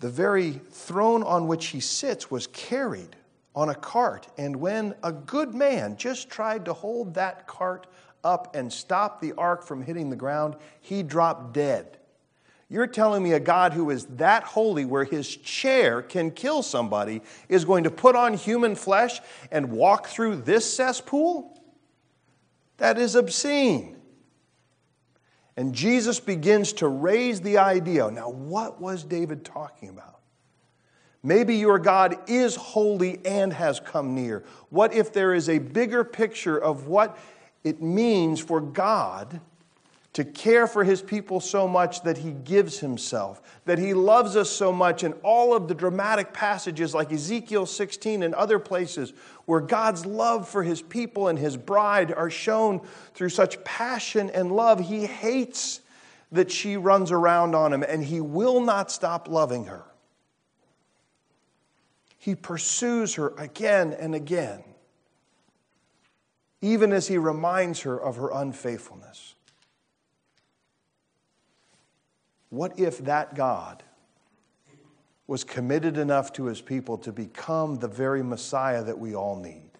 The 0.00 0.08
very 0.08 0.52
throne 0.52 1.22
on 1.22 1.46
which 1.46 1.66
he 1.66 1.80
sits 1.80 2.30
was 2.30 2.46
carried 2.48 3.16
on 3.54 3.68
a 3.68 3.74
cart, 3.74 4.28
and 4.36 4.56
when 4.56 4.94
a 5.02 5.12
good 5.12 5.54
man 5.54 5.96
just 5.96 6.28
tried 6.28 6.64
to 6.64 6.72
hold 6.72 7.14
that 7.14 7.46
cart 7.46 7.86
up 8.24 8.56
and 8.56 8.72
stop 8.72 9.20
the 9.20 9.32
ark 9.34 9.62
from 9.62 9.82
hitting 9.82 10.10
the 10.10 10.16
ground, 10.16 10.56
he 10.80 11.02
dropped 11.02 11.52
dead. 11.52 11.98
You're 12.74 12.88
telling 12.88 13.22
me 13.22 13.34
a 13.34 13.38
God 13.38 13.72
who 13.72 13.90
is 13.90 14.06
that 14.16 14.42
holy, 14.42 14.84
where 14.84 15.04
his 15.04 15.36
chair 15.36 16.02
can 16.02 16.32
kill 16.32 16.60
somebody, 16.60 17.22
is 17.48 17.64
going 17.64 17.84
to 17.84 17.90
put 17.90 18.16
on 18.16 18.34
human 18.34 18.74
flesh 18.74 19.20
and 19.52 19.70
walk 19.70 20.08
through 20.08 20.42
this 20.42 20.74
cesspool? 20.74 21.56
That 22.78 22.98
is 22.98 23.14
obscene. 23.14 23.94
And 25.56 25.72
Jesus 25.72 26.18
begins 26.18 26.72
to 26.72 26.88
raise 26.88 27.40
the 27.40 27.58
idea. 27.58 28.10
Now, 28.10 28.30
what 28.30 28.80
was 28.80 29.04
David 29.04 29.44
talking 29.44 29.88
about? 29.88 30.18
Maybe 31.22 31.54
your 31.54 31.78
God 31.78 32.16
is 32.26 32.56
holy 32.56 33.24
and 33.24 33.52
has 33.52 33.78
come 33.78 34.16
near. 34.16 34.42
What 34.70 34.92
if 34.92 35.12
there 35.12 35.32
is 35.32 35.48
a 35.48 35.58
bigger 35.58 36.02
picture 36.02 36.58
of 36.58 36.88
what 36.88 37.16
it 37.62 37.80
means 37.80 38.40
for 38.40 38.60
God 38.60 39.40
to 40.14 40.24
care 40.24 40.68
for 40.68 40.84
his 40.84 41.02
people 41.02 41.40
so 41.40 41.66
much 41.66 42.02
that 42.02 42.18
he 42.18 42.30
gives 42.30 42.78
himself, 42.78 43.42
that 43.64 43.80
he 43.80 43.94
loves 43.94 44.36
us 44.36 44.48
so 44.48 44.72
much, 44.72 45.02
and 45.02 45.12
all 45.24 45.54
of 45.54 45.66
the 45.66 45.74
dramatic 45.74 46.32
passages 46.32 46.94
like 46.94 47.12
Ezekiel 47.12 47.66
16 47.66 48.22
and 48.22 48.32
other 48.34 48.60
places 48.60 49.12
where 49.44 49.60
God's 49.60 50.06
love 50.06 50.48
for 50.48 50.62
his 50.62 50.80
people 50.80 51.28
and 51.28 51.38
his 51.38 51.56
bride 51.56 52.12
are 52.12 52.30
shown 52.30 52.80
through 53.12 53.28
such 53.30 53.62
passion 53.64 54.30
and 54.30 54.52
love, 54.52 54.78
he 54.78 55.04
hates 55.04 55.80
that 56.30 56.50
she 56.50 56.76
runs 56.76 57.10
around 57.10 57.56
on 57.56 57.72
him 57.72 57.82
and 57.82 58.04
he 58.04 58.20
will 58.20 58.60
not 58.60 58.92
stop 58.92 59.28
loving 59.28 59.64
her. 59.64 59.84
He 62.18 62.36
pursues 62.36 63.16
her 63.16 63.34
again 63.36 63.92
and 63.92 64.14
again, 64.14 64.62
even 66.62 66.92
as 66.92 67.08
he 67.08 67.18
reminds 67.18 67.80
her 67.80 68.00
of 68.00 68.16
her 68.16 68.30
unfaithfulness. 68.32 69.34
What 72.54 72.78
if 72.78 72.98
that 72.98 73.34
God 73.34 73.82
was 75.26 75.42
committed 75.42 75.98
enough 75.98 76.32
to 76.34 76.44
his 76.44 76.60
people 76.60 76.96
to 76.98 77.10
become 77.10 77.80
the 77.80 77.88
very 77.88 78.22
Messiah 78.22 78.84
that 78.84 78.96
we 78.96 79.12
all 79.12 79.34
need? 79.34 79.70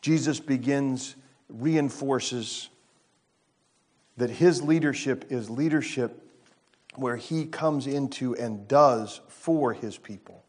Jesus 0.00 0.40
begins, 0.40 1.14
reinforces 1.50 2.70
that 4.16 4.30
his 4.30 4.62
leadership 4.62 5.26
is 5.28 5.50
leadership 5.50 6.26
where 6.94 7.16
he 7.16 7.44
comes 7.44 7.86
into 7.86 8.34
and 8.36 8.66
does 8.66 9.20
for 9.28 9.74
his 9.74 9.98
people. 9.98 10.42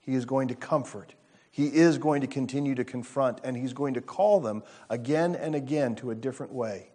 He 0.00 0.14
is 0.14 0.24
going 0.24 0.48
to 0.48 0.54
comfort. 0.54 1.12
He 1.50 1.66
is 1.66 1.98
going 1.98 2.22
to 2.22 2.26
continue 2.26 2.74
to 2.76 2.84
confront, 2.84 3.40
and 3.44 3.58
he's 3.58 3.74
going 3.74 3.92
to 3.92 4.00
call 4.00 4.40
them 4.40 4.62
again 4.88 5.34
and 5.34 5.54
again 5.54 5.96
to 5.96 6.12
a 6.12 6.14
different 6.14 6.50
way 6.50 6.92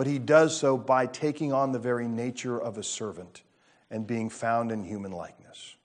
but 0.00 0.06
he 0.06 0.18
does 0.18 0.58
so 0.58 0.78
by 0.78 1.04
taking 1.04 1.52
on 1.52 1.72
the 1.72 1.78
very 1.78 2.08
nature 2.08 2.58
of 2.58 2.78
a 2.78 2.82
servant 2.82 3.42
and 3.90 4.06
being 4.06 4.30
found 4.30 4.72
in 4.72 4.82
human 4.82 5.12
likeness. 5.12 5.76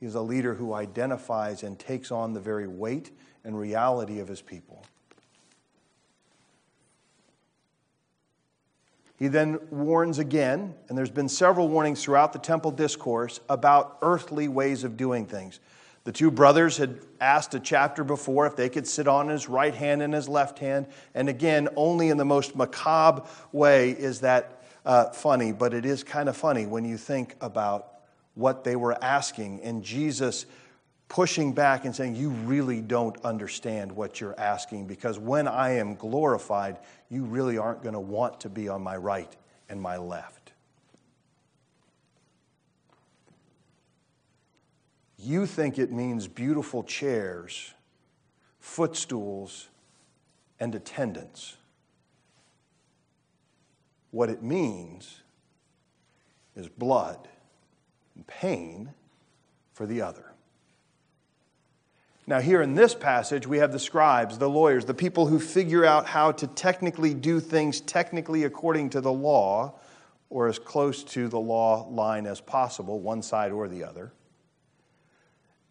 He 0.00 0.06
is 0.06 0.16
a 0.16 0.20
leader 0.20 0.54
who 0.54 0.74
identifies 0.74 1.62
and 1.62 1.78
takes 1.78 2.10
on 2.10 2.32
the 2.32 2.40
very 2.40 2.66
weight 2.66 3.12
and 3.44 3.56
reality 3.56 4.18
of 4.18 4.26
his 4.26 4.42
people. 4.42 4.84
He 9.16 9.28
then 9.28 9.60
warns 9.70 10.18
again, 10.18 10.74
and 10.88 10.98
there's 10.98 11.08
been 11.08 11.28
several 11.28 11.68
warnings 11.68 12.02
throughout 12.02 12.32
the 12.32 12.40
temple 12.40 12.72
discourse 12.72 13.38
about 13.48 13.96
earthly 14.02 14.48
ways 14.48 14.82
of 14.82 14.96
doing 14.96 15.24
things. 15.24 15.60
The 16.04 16.12
two 16.12 16.30
brothers 16.30 16.78
had 16.78 16.98
asked 17.20 17.54
a 17.54 17.60
chapter 17.60 18.04
before 18.04 18.46
if 18.46 18.56
they 18.56 18.68
could 18.68 18.86
sit 18.86 19.06
on 19.06 19.28
his 19.28 19.48
right 19.48 19.74
hand 19.74 20.02
and 20.02 20.14
his 20.14 20.28
left 20.28 20.58
hand. 20.58 20.86
And 21.14 21.28
again, 21.28 21.68
only 21.76 22.08
in 22.08 22.16
the 22.16 22.24
most 22.24 22.56
macabre 22.56 23.22
way 23.52 23.90
is 23.90 24.20
that 24.20 24.62
uh, 24.84 25.10
funny, 25.10 25.52
but 25.52 25.74
it 25.74 25.84
is 25.84 26.02
kind 26.02 26.28
of 26.28 26.36
funny 26.36 26.66
when 26.66 26.84
you 26.84 26.96
think 26.96 27.36
about 27.40 28.00
what 28.34 28.64
they 28.64 28.76
were 28.76 29.02
asking 29.04 29.60
and 29.60 29.82
Jesus 29.82 30.46
pushing 31.08 31.52
back 31.52 31.84
and 31.84 31.94
saying, 31.94 32.16
You 32.16 32.30
really 32.30 32.80
don't 32.80 33.22
understand 33.22 33.92
what 33.92 34.20
you're 34.20 34.38
asking 34.40 34.86
because 34.86 35.18
when 35.18 35.46
I 35.46 35.72
am 35.72 35.96
glorified, 35.96 36.78
you 37.10 37.24
really 37.24 37.58
aren't 37.58 37.82
going 37.82 37.92
to 37.92 38.00
want 38.00 38.40
to 38.40 38.48
be 38.48 38.70
on 38.70 38.80
my 38.80 38.96
right 38.96 39.34
and 39.68 39.82
my 39.82 39.98
left. 39.98 40.39
You 45.22 45.46
think 45.46 45.78
it 45.78 45.92
means 45.92 46.28
beautiful 46.28 46.82
chairs, 46.82 47.74
footstools, 48.58 49.68
and 50.58 50.74
attendants. 50.74 51.56
What 54.10 54.30
it 54.30 54.42
means 54.42 55.20
is 56.56 56.68
blood 56.68 57.28
and 58.14 58.26
pain 58.26 58.90
for 59.72 59.86
the 59.86 60.02
other. 60.02 60.24
Now, 62.26 62.40
here 62.40 62.62
in 62.62 62.74
this 62.74 62.94
passage, 62.94 63.46
we 63.46 63.58
have 63.58 63.72
the 63.72 63.78
scribes, 63.78 64.38
the 64.38 64.48
lawyers, 64.48 64.84
the 64.84 64.94
people 64.94 65.26
who 65.26 65.40
figure 65.40 65.84
out 65.84 66.06
how 66.06 66.32
to 66.32 66.46
technically 66.46 67.12
do 67.12 67.40
things 67.40 67.80
technically 67.80 68.44
according 68.44 68.90
to 68.90 69.00
the 69.00 69.12
law, 69.12 69.74
or 70.28 70.46
as 70.46 70.58
close 70.58 71.02
to 71.04 71.28
the 71.28 71.40
law 71.40 71.88
line 71.90 72.26
as 72.26 72.40
possible, 72.40 73.00
one 73.00 73.20
side 73.20 73.52
or 73.52 73.68
the 73.68 73.82
other. 73.82 74.12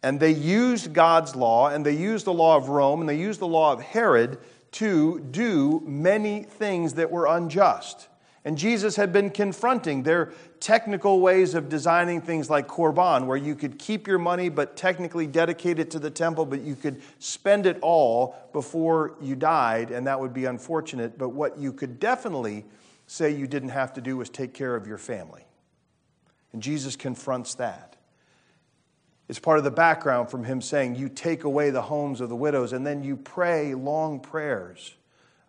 And 0.02 0.18
they 0.18 0.32
used 0.32 0.92
God's 0.92 1.36
law, 1.36 1.68
and 1.68 1.84
they 1.84 1.96
used 1.96 2.24
the 2.24 2.32
law 2.32 2.56
of 2.56 2.68
Rome, 2.68 3.00
and 3.00 3.08
they 3.08 3.18
used 3.18 3.40
the 3.40 3.46
law 3.46 3.72
of 3.72 3.82
Herod 3.82 4.38
to 4.72 5.20
do 5.20 5.82
many 5.84 6.44
things 6.44 6.94
that 6.94 7.10
were 7.10 7.26
unjust. 7.26 8.08
And 8.44 8.56
Jesus 8.56 8.96
had 8.96 9.12
been 9.12 9.28
confronting 9.28 10.02
their 10.02 10.32
technical 10.60 11.20
ways 11.20 11.54
of 11.54 11.68
designing 11.68 12.22
things 12.22 12.48
like 12.48 12.66
Korban, 12.66 13.26
where 13.26 13.36
you 13.36 13.54
could 13.54 13.78
keep 13.78 14.06
your 14.06 14.18
money 14.18 14.48
but 14.48 14.76
technically 14.76 15.26
dedicate 15.26 15.78
it 15.78 15.90
to 15.90 15.98
the 15.98 16.10
temple, 16.10 16.46
but 16.46 16.62
you 16.62 16.74
could 16.74 17.02
spend 17.18 17.66
it 17.66 17.78
all 17.82 18.34
before 18.54 19.16
you 19.20 19.36
died, 19.36 19.90
and 19.90 20.06
that 20.06 20.18
would 20.18 20.32
be 20.32 20.46
unfortunate. 20.46 21.18
But 21.18 21.30
what 21.30 21.58
you 21.58 21.72
could 21.72 22.00
definitely 22.00 22.64
say 23.06 23.30
you 23.30 23.46
didn't 23.46 23.70
have 23.70 23.92
to 23.94 24.00
do 24.00 24.16
was 24.16 24.30
take 24.30 24.54
care 24.54 24.74
of 24.74 24.86
your 24.86 24.98
family. 24.98 25.44
And 26.52 26.62
Jesus 26.62 26.96
confronts 26.96 27.54
that. 27.56 27.89
It's 29.30 29.38
part 29.38 29.58
of 29.58 29.64
the 29.64 29.70
background 29.70 30.28
from 30.28 30.42
him 30.42 30.60
saying, 30.60 30.96
You 30.96 31.08
take 31.08 31.44
away 31.44 31.70
the 31.70 31.82
homes 31.82 32.20
of 32.20 32.28
the 32.28 32.34
widows, 32.34 32.72
and 32.72 32.84
then 32.84 33.04
you 33.04 33.16
pray 33.16 33.74
long 33.74 34.18
prayers 34.18 34.96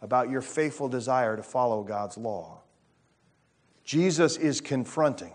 about 0.03 0.29
your 0.29 0.41
faithful 0.43 0.87
desire 0.87 1.35
to 1.35 1.41
follow 1.41 1.81
God's 1.81 2.15
law. 2.15 2.59
Jesus 3.83 4.37
is 4.37 4.61
confronting. 4.61 5.33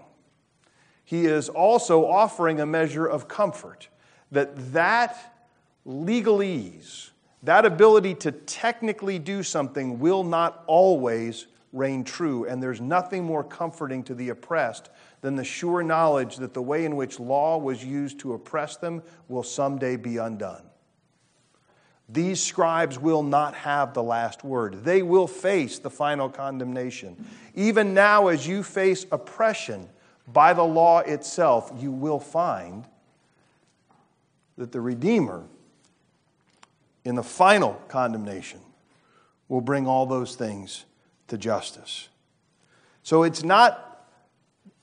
He 1.05 1.27
is 1.27 1.49
also 1.49 2.07
offering 2.07 2.61
a 2.61 2.67
measure 2.67 3.05
of 3.05 3.27
comfort 3.27 3.89
that 4.31 4.73
that 4.73 5.49
legalese, 5.85 7.11
that 7.43 7.67
ability 7.67 8.15
to 8.15 8.31
technically 8.31 9.19
do 9.19 9.43
something, 9.43 9.99
will 9.99 10.23
not 10.23 10.63
always 10.69 11.49
reign 11.73 12.05
true. 12.05 12.45
And 12.45 12.63
there's 12.63 12.81
nothing 12.81 13.25
more 13.25 13.43
comforting 13.43 14.05
to 14.05 14.15
the 14.15 14.29
oppressed 14.29 14.89
than 15.27 15.35
the 15.35 15.43
sure 15.43 15.83
knowledge 15.83 16.37
that 16.37 16.55
the 16.55 16.63
way 16.63 16.85
in 16.85 16.95
which 16.95 17.19
law 17.19 17.59
was 17.59 17.85
used 17.85 18.21
to 18.21 18.33
oppress 18.33 18.77
them 18.77 19.03
will 19.27 19.43
someday 19.43 19.97
be 19.97 20.19
undone. 20.19 20.63
These 22.09 22.41
scribes 22.41 22.97
will 22.97 23.25
not 23.25 23.57
have 23.57 23.93
the 23.93 24.05
last 24.05 24.45
word. 24.45 24.85
They 24.85 25.03
will 25.03 25.27
face 25.27 25.81
the 25.81 25.91
final 25.91 26.29
condemnation. 26.29 27.27
Even 27.57 27.93
now, 27.93 28.29
as 28.29 28.47
you 28.47 28.63
face 28.63 29.05
oppression 29.11 29.89
by 30.33 30.53
the 30.53 30.63
law 30.63 31.01
itself, 31.01 31.73
you 31.77 31.91
will 31.91 32.21
find 32.21 32.85
that 34.57 34.71
the 34.71 34.81
Redeemer, 34.81 35.43
in 37.05 37.17
the 37.17 37.25
final 37.25 37.83
condemnation, 37.89 38.61
will 39.49 39.61
bring 39.61 39.89
all 39.89 40.07
those 40.07 40.37
things 40.37 40.85
to 41.27 41.37
justice. 41.37 42.11
So 43.03 43.25
it's 43.25 43.43
not 43.43 43.96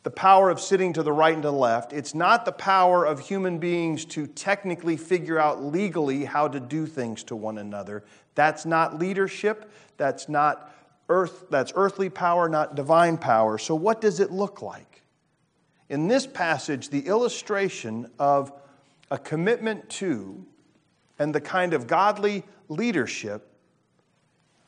the 0.04 0.12
power 0.12 0.50
of 0.50 0.60
sitting 0.60 0.94
to 0.94 1.04
the 1.04 1.12
right 1.12 1.34
and 1.34 1.44
to 1.44 1.50
the 1.50 1.54
left. 1.54 1.94
It's 1.94 2.14
not 2.14 2.46
the 2.46 2.52
power 2.52 3.06
of 3.06 3.22
human 3.22 3.58
beings 3.58 4.04
to 4.06 4.28
technically 4.28 4.98
figure 4.98 5.40
out 5.40 5.64
legally 5.64 6.26
how 6.26 6.50
to 6.50 6.60
do 6.60 6.86
things 6.86 7.24
to 7.26 7.36
one 7.36 7.58
another. 7.58 8.04
That's 8.36 8.66
not 8.66 9.00
leadership. 9.00 9.72
That's 9.98 10.28
not 10.28 10.74
earth, 11.08 11.46
that's 11.50 11.72
earthly 11.76 12.10
power, 12.10 12.50
not 12.50 12.76
divine 12.76 13.18
power. 13.18 13.58
So 13.58 13.76
what 13.76 14.02
does 14.02 14.20
it 14.20 14.32
look 14.32 14.62
like? 14.62 15.02
In 15.90 16.08
this 16.08 16.28
passage, 16.28 16.90
the 16.90 17.08
illustration 17.08 18.10
of 18.20 18.52
a 19.10 19.18
commitment 19.18 19.90
to 19.90 20.46
and 21.20 21.34
the 21.34 21.42
kind 21.42 21.74
of 21.74 21.88
godly 21.88 22.44
leadership 22.68 23.48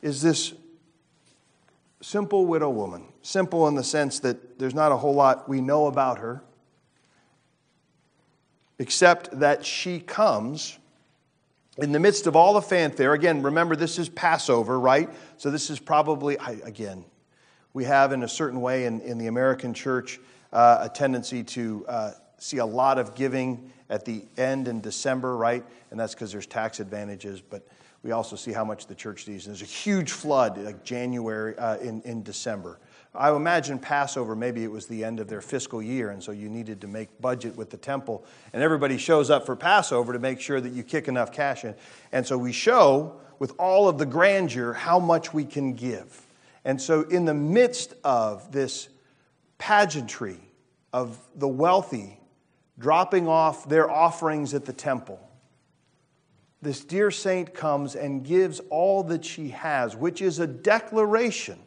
is 0.01 0.21
this 0.21 0.53
simple 2.01 2.45
widow 2.45 2.69
woman. 2.69 3.03
Simple 3.21 3.67
in 3.67 3.75
the 3.75 3.83
sense 3.83 4.19
that 4.19 4.59
there's 4.59 4.75
not 4.75 4.91
a 4.91 4.97
whole 4.97 5.13
lot 5.13 5.49
we 5.49 5.61
know 5.61 5.87
about 5.87 6.19
her, 6.19 6.43
except 8.79 9.39
that 9.39 9.65
she 9.65 9.99
comes 9.99 10.77
in 11.77 11.91
the 11.91 11.99
midst 11.99 12.27
of 12.27 12.35
all 12.35 12.53
the 12.53 12.61
fanfare. 12.61 13.13
Again, 13.13 13.41
remember, 13.41 13.75
this 13.75 13.99
is 13.99 14.09
Passover, 14.09 14.79
right? 14.79 15.09
So 15.37 15.51
this 15.51 15.69
is 15.69 15.79
probably, 15.79 16.37
again, 16.63 17.05
we 17.73 17.83
have 17.83 18.13
in 18.13 18.23
a 18.23 18.29
certain 18.29 18.61
way 18.61 18.85
in, 18.85 19.01
in 19.01 19.17
the 19.17 19.27
American 19.27 19.73
church 19.73 20.19
uh, 20.53 20.79
a 20.81 20.89
tendency 20.89 21.43
to 21.43 21.85
uh, 21.87 22.11
see 22.37 22.57
a 22.57 22.65
lot 22.65 22.97
of 22.97 23.15
giving 23.15 23.71
at 23.89 24.05
the 24.05 24.23
end 24.37 24.67
in 24.67 24.79
December, 24.81 25.35
right? 25.35 25.63
And 25.91 25.99
that's 25.99 26.13
because 26.13 26.31
there's 26.31 26.47
tax 26.47 26.79
advantages. 26.79 27.41
But 27.41 27.67
we 28.05 28.11
also 28.11 28.35
see 28.35 28.51
how 28.51 28.63
much 28.63 28.85
the 28.85 28.93
church 28.93 29.27
needs. 29.27 29.47
And 29.47 29.55
there's 29.55 29.63
a 29.63 29.65
huge 29.65 30.11
flood 30.11 30.59
like 30.59 30.83
January 30.83 31.57
uh, 31.57 31.77
in, 31.77 32.03
in 32.03 32.21
December. 32.21 32.79
I 33.15 33.35
imagine 33.35 33.79
Passover, 33.79 34.35
maybe 34.35 34.63
it 34.63 34.69
was 34.69 34.85
the 34.85 35.03
end 35.03 35.19
of 35.19 35.27
their 35.27 35.41
fiscal 35.41 35.81
year, 35.81 36.11
and 36.11 36.21
so 36.21 36.31
you 36.31 36.47
needed 36.47 36.81
to 36.81 36.87
make 36.87 37.19
budget 37.19 37.55
with 37.57 37.71
the 37.71 37.77
temple. 37.77 38.23
And 38.53 38.61
everybody 38.61 38.99
shows 38.99 39.31
up 39.31 39.43
for 39.47 39.55
Passover 39.55 40.13
to 40.13 40.19
make 40.19 40.39
sure 40.39 40.61
that 40.61 40.71
you 40.71 40.83
kick 40.83 41.07
enough 41.07 41.31
cash 41.31 41.65
in. 41.65 41.73
And 42.11 42.27
so 42.27 42.37
we 42.37 42.51
show 42.51 43.19
with 43.39 43.53
all 43.57 43.89
of 43.89 43.97
the 43.97 44.05
grandeur 44.05 44.73
how 44.73 44.99
much 44.99 45.33
we 45.33 45.43
can 45.43 45.73
give. 45.73 46.27
And 46.63 46.79
so, 46.79 47.01
in 47.03 47.25
the 47.25 47.33
midst 47.33 47.95
of 48.03 48.51
this 48.51 48.87
pageantry 49.57 50.37
of 50.93 51.17
the 51.33 51.47
wealthy 51.47 52.19
dropping 52.77 53.27
off 53.27 53.67
their 53.67 53.89
offerings 53.89 54.53
at 54.53 54.65
the 54.65 54.73
temple, 54.73 55.19
this 56.65 56.83
dear 56.83 57.11
saint 57.11 57.53
comes 57.53 57.95
and 57.95 58.25
gives 58.25 58.59
all 58.71 59.03
that 59.03 59.23
she 59.23 59.49
has, 59.49 59.95
which 59.95 60.19
is 60.21 60.39
a 60.39 60.47
declaration 60.47 61.59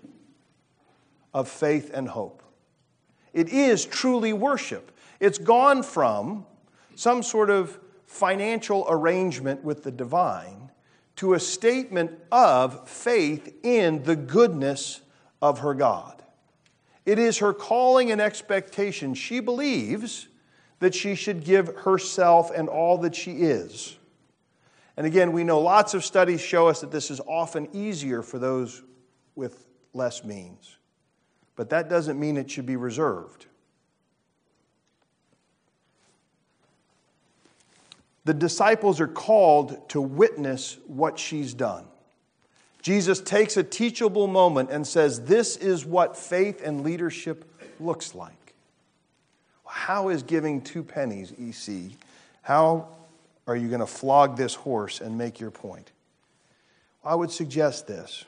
of 1.32 1.48
faith 1.48 1.92
and 1.94 2.08
hope. 2.08 2.42
It 3.32 3.48
is 3.48 3.86
truly 3.86 4.32
worship. 4.32 4.90
It's 5.20 5.38
gone 5.38 5.84
from 5.84 6.44
some 6.96 7.22
sort 7.22 7.48
of 7.48 7.78
financial 8.06 8.86
arrangement 8.88 9.62
with 9.62 9.84
the 9.84 9.92
divine 9.92 10.72
to 11.16 11.34
a 11.34 11.40
statement 11.40 12.10
of 12.32 12.88
faith 12.88 13.54
in 13.62 14.02
the 14.02 14.16
goodness 14.16 15.00
of 15.40 15.60
her 15.60 15.74
God. 15.74 16.24
It 17.06 17.20
is 17.20 17.38
her 17.38 17.52
calling 17.52 18.10
and 18.10 18.20
expectation. 18.20 19.14
She 19.14 19.38
believes 19.38 20.26
that 20.80 20.94
she 20.94 21.14
should 21.14 21.44
give 21.44 21.68
herself 21.76 22.50
and 22.50 22.68
all 22.68 22.98
that 22.98 23.14
she 23.14 23.32
is. 23.32 23.96
And 24.98 25.06
again, 25.06 25.30
we 25.30 25.44
know 25.44 25.60
lots 25.60 25.94
of 25.94 26.04
studies 26.04 26.40
show 26.40 26.66
us 26.66 26.80
that 26.80 26.90
this 26.90 27.12
is 27.12 27.20
often 27.20 27.68
easier 27.72 28.20
for 28.20 28.40
those 28.40 28.82
with 29.36 29.64
less 29.94 30.24
means. 30.24 30.76
But 31.54 31.70
that 31.70 31.88
doesn't 31.88 32.18
mean 32.18 32.36
it 32.36 32.50
should 32.50 32.66
be 32.66 32.74
reserved. 32.74 33.46
The 38.24 38.34
disciples 38.34 39.00
are 39.00 39.06
called 39.06 39.88
to 39.90 40.00
witness 40.00 40.78
what 40.88 41.16
she's 41.16 41.54
done. 41.54 41.84
Jesus 42.82 43.20
takes 43.20 43.56
a 43.56 43.62
teachable 43.62 44.26
moment 44.26 44.70
and 44.72 44.84
says, 44.84 45.20
This 45.26 45.56
is 45.56 45.86
what 45.86 46.16
faith 46.16 46.60
and 46.64 46.82
leadership 46.82 47.44
looks 47.78 48.16
like. 48.16 48.54
How 49.64 50.08
is 50.08 50.24
giving 50.24 50.60
two 50.60 50.82
pennies, 50.82 51.32
EC? 51.38 51.92
How 52.42 52.88
are 53.48 53.56
you 53.56 53.68
going 53.68 53.80
to 53.80 53.86
flog 53.86 54.36
this 54.36 54.54
horse 54.54 55.00
and 55.00 55.16
make 55.16 55.40
your 55.40 55.50
point? 55.50 55.90
I 57.02 57.14
would 57.14 57.30
suggest 57.30 57.86
this 57.86 58.24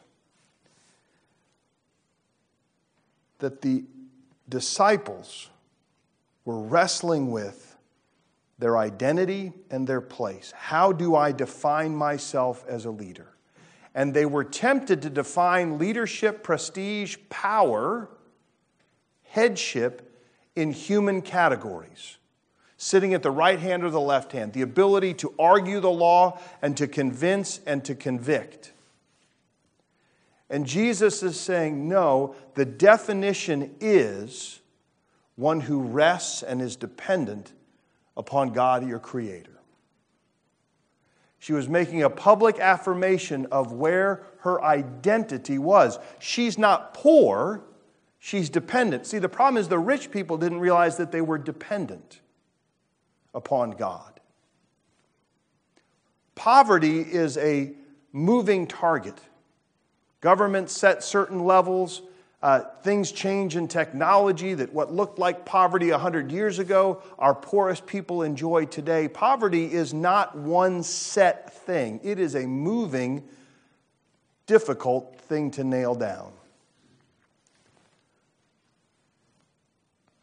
that 3.38 3.62
the 3.62 3.84
disciples 4.48 5.48
were 6.44 6.58
wrestling 6.58 7.30
with 7.30 7.76
their 8.58 8.76
identity 8.76 9.52
and 9.70 9.86
their 9.86 10.00
place. 10.02 10.52
How 10.54 10.92
do 10.92 11.14
I 11.16 11.32
define 11.32 11.94
myself 11.94 12.64
as 12.68 12.84
a 12.84 12.90
leader? 12.90 13.34
And 13.94 14.12
they 14.12 14.26
were 14.26 14.44
tempted 14.44 15.00
to 15.02 15.10
define 15.10 15.78
leadership, 15.78 16.42
prestige, 16.42 17.16
power, 17.30 18.10
headship 19.22 20.14
in 20.54 20.72
human 20.72 21.22
categories 21.22 22.18
sitting 22.82 23.12
at 23.12 23.22
the 23.22 23.30
right 23.30 23.60
hand 23.60 23.84
or 23.84 23.90
the 23.90 24.00
left 24.00 24.32
hand, 24.32 24.54
the 24.54 24.62
ability 24.62 25.12
to 25.12 25.34
argue 25.38 25.80
the 25.80 25.90
law 25.90 26.40
and 26.62 26.78
to 26.78 26.88
convince 26.88 27.60
and 27.66 27.84
to 27.84 27.94
convict. 27.94 28.72
And 30.48 30.66
Jesus 30.66 31.22
is 31.22 31.38
saying, 31.38 31.90
no, 31.90 32.34
the 32.54 32.64
definition 32.64 33.76
is 33.80 34.60
one 35.36 35.60
who 35.60 35.82
rests 35.82 36.42
and 36.42 36.62
is 36.62 36.74
dependent 36.74 37.52
upon 38.16 38.54
God, 38.54 38.88
your 38.88 38.98
Creator. 38.98 39.60
She 41.38 41.52
was 41.52 41.68
making 41.68 42.02
a 42.02 42.08
public 42.08 42.58
affirmation 42.58 43.44
of 43.52 43.72
where 43.72 44.22
her 44.38 44.64
identity 44.64 45.58
was. 45.58 45.98
She's 46.18 46.56
not 46.56 46.94
poor, 46.94 47.60
she's 48.18 48.48
dependent. 48.48 49.06
See, 49.06 49.18
the 49.18 49.28
problem 49.28 49.60
is 49.60 49.68
the 49.68 49.78
rich 49.78 50.10
people 50.10 50.38
didn't 50.38 50.60
realize 50.60 50.96
that 50.96 51.12
they 51.12 51.20
were 51.20 51.36
dependent 51.36 52.20
upon 53.34 53.72
God. 53.72 54.20
Poverty 56.34 57.00
is 57.00 57.36
a 57.36 57.72
moving 58.12 58.66
target. 58.66 59.18
Governments 60.20 60.72
set 60.72 61.02
certain 61.02 61.44
levels. 61.44 62.02
Uh, 62.42 62.60
things 62.82 63.12
change 63.12 63.56
in 63.56 63.68
technology 63.68 64.54
that 64.54 64.72
what 64.72 64.90
looked 64.90 65.18
like 65.18 65.44
poverty 65.44 65.90
100 65.90 66.32
years 66.32 66.58
ago, 66.58 67.02
our 67.18 67.34
poorest 67.34 67.86
people 67.86 68.22
enjoy 68.22 68.64
today. 68.64 69.06
Poverty 69.06 69.70
is 69.70 69.92
not 69.92 70.34
one 70.36 70.82
set 70.82 71.52
thing, 71.52 72.00
it 72.02 72.18
is 72.18 72.34
a 72.34 72.46
moving, 72.46 73.22
difficult 74.46 75.20
thing 75.20 75.50
to 75.50 75.62
nail 75.62 75.94
down. 75.94 76.32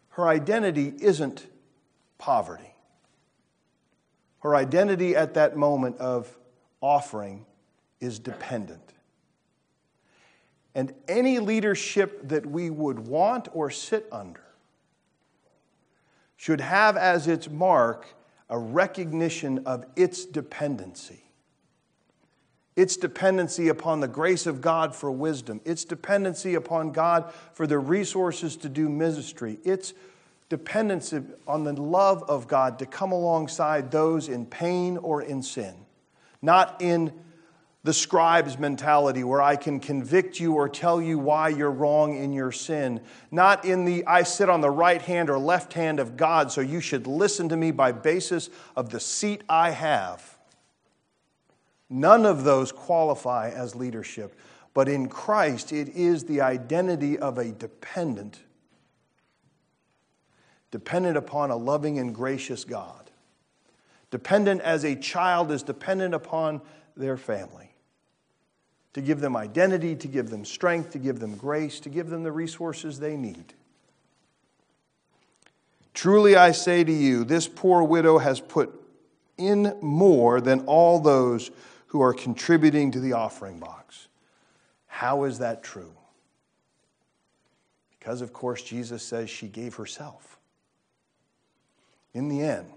Her 0.09 0.27
identity 0.27 0.95
isn't 0.99 1.45
poverty. 2.17 2.73
Her 4.39 4.55
identity 4.55 5.15
at 5.15 5.33
that 5.33 5.57
moment 5.57 5.97
of 5.97 6.37
offering 6.81 7.45
is 7.99 8.19
dependent. 8.19 8.93
And 10.75 10.93
any 11.07 11.39
leadership 11.39 12.29
that 12.29 12.45
we 12.45 12.69
would 12.69 12.99
want 12.99 13.47
or 13.51 13.71
sit 13.71 14.07
under 14.11 14.43
should 16.35 16.61
have 16.61 16.95
as 16.95 17.27
its 17.27 17.49
mark 17.49 18.05
a 18.49 18.57
recognition 18.57 19.63
of 19.65 19.85
its 19.95 20.23
dependency. 20.23 21.23
Its 22.75 22.95
dependency 22.95 23.69
upon 23.69 24.01
the 24.01 24.07
grace 24.07 24.45
of 24.45 24.61
God 24.61 24.95
for 24.95 25.09
wisdom, 25.11 25.59
its 25.65 25.83
dependency 25.83 26.53
upon 26.53 26.91
God 26.91 27.33
for 27.53 27.65
the 27.65 27.79
resources 27.79 28.55
to 28.57 28.69
do 28.69 28.87
ministry, 28.87 29.57
its 29.63 29.93
dependence 30.49 31.13
on 31.47 31.63
the 31.63 31.73
love 31.73 32.23
of 32.29 32.47
God 32.47 32.79
to 32.79 32.85
come 32.85 33.11
alongside 33.11 33.91
those 33.91 34.29
in 34.29 34.45
pain 34.45 34.97
or 34.97 35.21
in 35.21 35.43
sin, 35.43 35.75
not 36.41 36.81
in 36.81 37.11
the 37.83 37.93
scribe's 37.93 38.57
mentality 38.57 39.23
where 39.23 39.41
I 39.41 39.55
can 39.55 39.79
convict 39.79 40.39
you 40.39 40.53
or 40.53 40.67
tell 40.67 41.01
you 41.01 41.17
why 41.19 41.49
you're 41.49 41.71
wrong 41.71 42.17
in 42.17 42.33
your 42.33 42.51
sin, 42.51 43.01
not 43.31 43.63
in 43.63 43.85
the 43.85 44.05
I 44.05 44.23
sit 44.23 44.49
on 44.49 44.61
the 44.61 44.69
right 44.69 45.01
hand 45.01 45.29
or 45.29 45.39
left 45.39 45.73
hand 45.73 45.99
of 45.99 46.17
God, 46.17 46.51
so 46.51 46.59
you 46.59 46.81
should 46.81 47.07
listen 47.07 47.49
to 47.49 47.57
me 47.57 47.71
by 47.71 47.91
basis 47.91 48.49
of 48.75 48.89
the 48.89 48.99
seat 48.99 49.41
I 49.47 49.71
have. 49.71 50.37
None 51.89 52.25
of 52.25 52.43
those 52.43 52.73
qualify 52.73 53.51
as 53.51 53.73
leadership, 53.73 54.37
but 54.73 54.89
in 54.89 55.07
Christ 55.07 55.71
it 55.71 55.89
is 55.89 56.25
the 56.25 56.41
identity 56.41 57.17
of 57.17 57.37
a 57.37 57.51
dependent 57.51 58.39
dependent 60.71 61.17
upon 61.17 61.51
a 61.51 61.55
loving 61.55 61.99
and 61.99 62.13
gracious 62.13 62.63
God. 62.63 63.09
Dependent 64.11 64.61
as 64.61 64.83
a 64.83 64.95
child 64.95 65.51
is 65.51 65.63
dependent 65.63 66.13
upon 66.13 66.61
their 66.95 67.17
family. 67.17 67.71
To 68.93 69.01
give 69.01 69.19
them 69.19 69.35
identity, 69.35 69.95
to 69.95 70.07
give 70.07 70.29
them 70.29 70.43
strength, 70.43 70.91
to 70.91 70.99
give 70.99 71.19
them 71.19 71.35
grace, 71.35 71.79
to 71.81 71.89
give 71.89 72.09
them 72.09 72.23
the 72.23 72.31
resources 72.31 72.99
they 72.99 73.15
need. 73.15 73.53
Truly 75.93 76.35
I 76.35 76.51
say 76.51 76.83
to 76.83 76.91
you, 76.91 77.23
this 77.23 77.47
poor 77.47 77.83
widow 77.83 78.17
has 78.17 78.39
put 78.39 78.73
in 79.37 79.77
more 79.81 80.41
than 80.41 80.61
all 80.61 80.99
those 80.99 81.51
who 81.87 82.01
are 82.01 82.13
contributing 82.13 82.91
to 82.91 82.99
the 82.99 83.13
offering 83.13 83.59
box. 83.59 84.07
How 84.87 85.23
is 85.25 85.39
that 85.39 85.63
true? 85.63 85.93
Because, 87.99 88.21
of 88.21 88.33
course, 88.33 88.63
Jesus 88.63 89.03
says 89.03 89.29
she 89.29 89.47
gave 89.47 89.75
herself 89.75 90.37
in 92.13 92.29
the 92.29 92.41
end, 92.41 92.71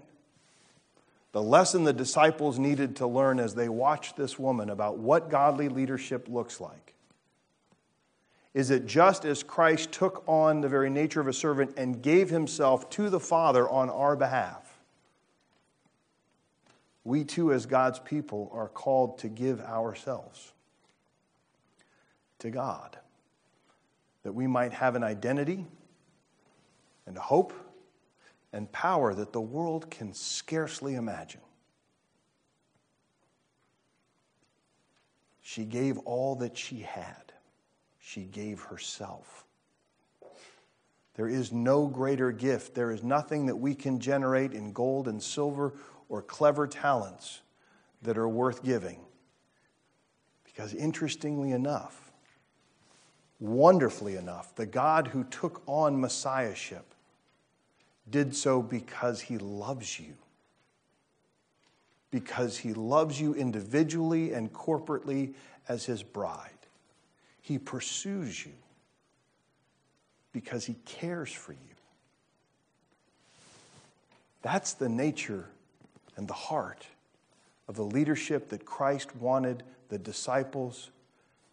the 1.31 1.41
lesson 1.41 1.83
the 1.83 1.93
disciples 1.93 2.59
needed 2.59 2.97
to 2.97 3.07
learn 3.07 3.39
as 3.39 3.55
they 3.55 3.69
watched 3.69 4.17
this 4.17 4.37
woman 4.37 4.69
about 4.69 4.97
what 4.97 5.29
godly 5.29 5.69
leadership 5.69 6.27
looks 6.27 6.59
like 6.59 6.93
is 8.53 8.67
that 8.67 8.85
just 8.85 9.23
as 9.23 9.43
Christ 9.43 9.93
took 9.93 10.23
on 10.27 10.59
the 10.59 10.67
very 10.67 10.89
nature 10.89 11.21
of 11.21 11.27
a 11.27 11.33
servant 11.33 11.73
and 11.77 12.01
gave 12.01 12.29
himself 12.29 12.89
to 12.91 13.09
the 13.09 13.19
Father 13.19 13.69
on 13.69 13.89
our 13.89 14.17
behalf, 14.17 14.77
we 17.03 17.23
too, 17.23 17.53
as 17.53 17.65
God's 17.65 17.99
people, 17.99 18.51
are 18.53 18.67
called 18.67 19.19
to 19.19 19.29
give 19.29 19.61
ourselves 19.61 20.51
to 22.39 22.49
God, 22.49 22.97
that 24.23 24.33
we 24.33 24.47
might 24.47 24.73
have 24.73 24.95
an 24.95 25.03
identity 25.03 25.65
and 27.05 27.15
a 27.15 27.21
hope 27.21 27.53
and 28.53 28.71
power 28.71 29.13
that 29.13 29.33
the 29.33 29.41
world 29.41 29.89
can 29.89 30.13
scarcely 30.13 30.95
imagine. 30.95 31.41
She 35.41 35.65
gave 35.65 35.97
all 35.99 36.35
that 36.35 36.57
she 36.57 36.79
had, 36.79 37.33
she 37.99 38.23
gave 38.23 38.61
herself. 38.61 39.45
There 41.15 41.27
is 41.27 41.51
no 41.51 41.87
greater 41.87 42.31
gift. 42.31 42.73
There 42.73 42.91
is 42.91 43.03
nothing 43.03 43.47
that 43.47 43.55
we 43.55 43.75
can 43.75 43.99
generate 43.99 44.53
in 44.53 44.71
gold 44.71 45.07
and 45.07 45.21
silver 45.21 45.73
or 46.07 46.21
clever 46.21 46.67
talents 46.67 47.41
that 48.01 48.17
are 48.17 48.29
worth 48.29 48.63
giving. 48.63 49.01
Because 50.45 50.73
interestingly 50.73 51.51
enough, 51.51 52.11
wonderfully 53.39 54.15
enough, 54.15 54.55
the 54.55 54.65
God 54.65 55.07
who 55.07 55.23
took 55.25 55.61
on 55.65 55.99
Messiahship 55.99 56.90
did 58.09 58.35
so 58.35 58.61
because 58.61 59.21
he 59.21 59.37
loves 59.37 59.99
you. 59.99 60.13
Because 62.09 62.57
he 62.57 62.73
loves 62.73 63.21
you 63.21 63.33
individually 63.33 64.33
and 64.33 64.51
corporately 64.51 65.33
as 65.67 65.85
his 65.85 66.03
bride. 66.03 66.49
He 67.41 67.57
pursues 67.57 68.45
you 68.45 68.53
because 70.33 70.65
he 70.65 70.75
cares 70.85 71.31
for 71.31 71.53
you. 71.53 71.59
That's 74.41 74.73
the 74.73 74.89
nature 74.89 75.45
and 76.17 76.27
the 76.27 76.33
heart 76.33 76.85
of 77.67 77.75
the 77.75 77.83
leadership 77.83 78.49
that 78.49 78.65
Christ 78.65 79.15
wanted 79.15 79.63
the 79.89 79.97
disciples 79.97 80.89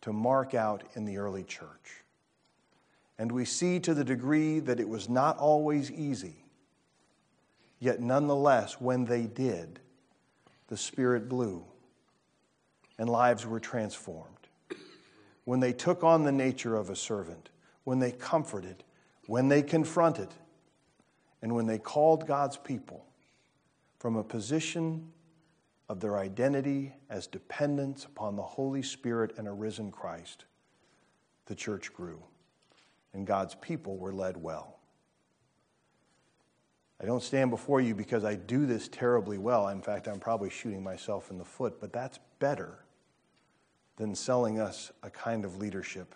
to 0.00 0.12
mark 0.12 0.54
out 0.54 0.82
in 0.94 1.04
the 1.04 1.18
early 1.18 1.44
church. 1.44 2.02
And 3.18 3.32
we 3.32 3.44
see 3.44 3.80
to 3.80 3.94
the 3.94 4.04
degree 4.04 4.60
that 4.60 4.78
it 4.78 4.88
was 4.88 5.08
not 5.08 5.38
always 5.38 5.90
easy, 5.90 6.44
yet 7.80 8.00
nonetheless, 8.00 8.80
when 8.80 9.06
they 9.06 9.26
did, 9.26 9.80
the 10.68 10.76
Spirit 10.76 11.28
blew 11.28 11.64
and 12.98 13.08
lives 13.08 13.44
were 13.44 13.60
transformed. 13.60 14.34
When 15.44 15.60
they 15.60 15.72
took 15.72 16.04
on 16.04 16.24
the 16.24 16.32
nature 16.32 16.76
of 16.76 16.90
a 16.90 16.96
servant, 16.96 17.50
when 17.84 17.98
they 17.98 18.12
comforted, 18.12 18.84
when 19.26 19.48
they 19.48 19.62
confronted, 19.62 20.28
and 21.42 21.54
when 21.54 21.66
they 21.66 21.78
called 21.78 22.26
God's 22.26 22.56
people 22.56 23.04
from 23.98 24.16
a 24.16 24.24
position 24.24 25.10
of 25.88 26.00
their 26.00 26.18
identity 26.18 26.92
as 27.08 27.26
dependents 27.26 28.04
upon 28.04 28.36
the 28.36 28.42
Holy 28.42 28.82
Spirit 28.82 29.34
and 29.38 29.48
a 29.48 29.52
risen 29.52 29.90
Christ, 29.90 30.44
the 31.46 31.54
church 31.54 31.92
grew 31.94 32.22
and 33.14 33.26
God's 33.26 33.54
people 33.54 33.96
were 33.96 34.12
led 34.12 34.36
well. 34.36 34.78
I 37.00 37.06
don't 37.06 37.22
stand 37.22 37.50
before 37.50 37.80
you 37.80 37.94
because 37.94 38.24
I 38.24 38.34
do 38.34 38.66
this 38.66 38.88
terribly 38.88 39.38
well. 39.38 39.68
In 39.68 39.82
fact, 39.82 40.08
I'm 40.08 40.18
probably 40.18 40.50
shooting 40.50 40.82
myself 40.82 41.30
in 41.30 41.38
the 41.38 41.44
foot, 41.44 41.80
but 41.80 41.92
that's 41.92 42.18
better 42.40 42.84
than 43.96 44.14
selling 44.14 44.58
us 44.58 44.90
a 45.02 45.10
kind 45.10 45.44
of 45.44 45.58
leadership 45.58 46.14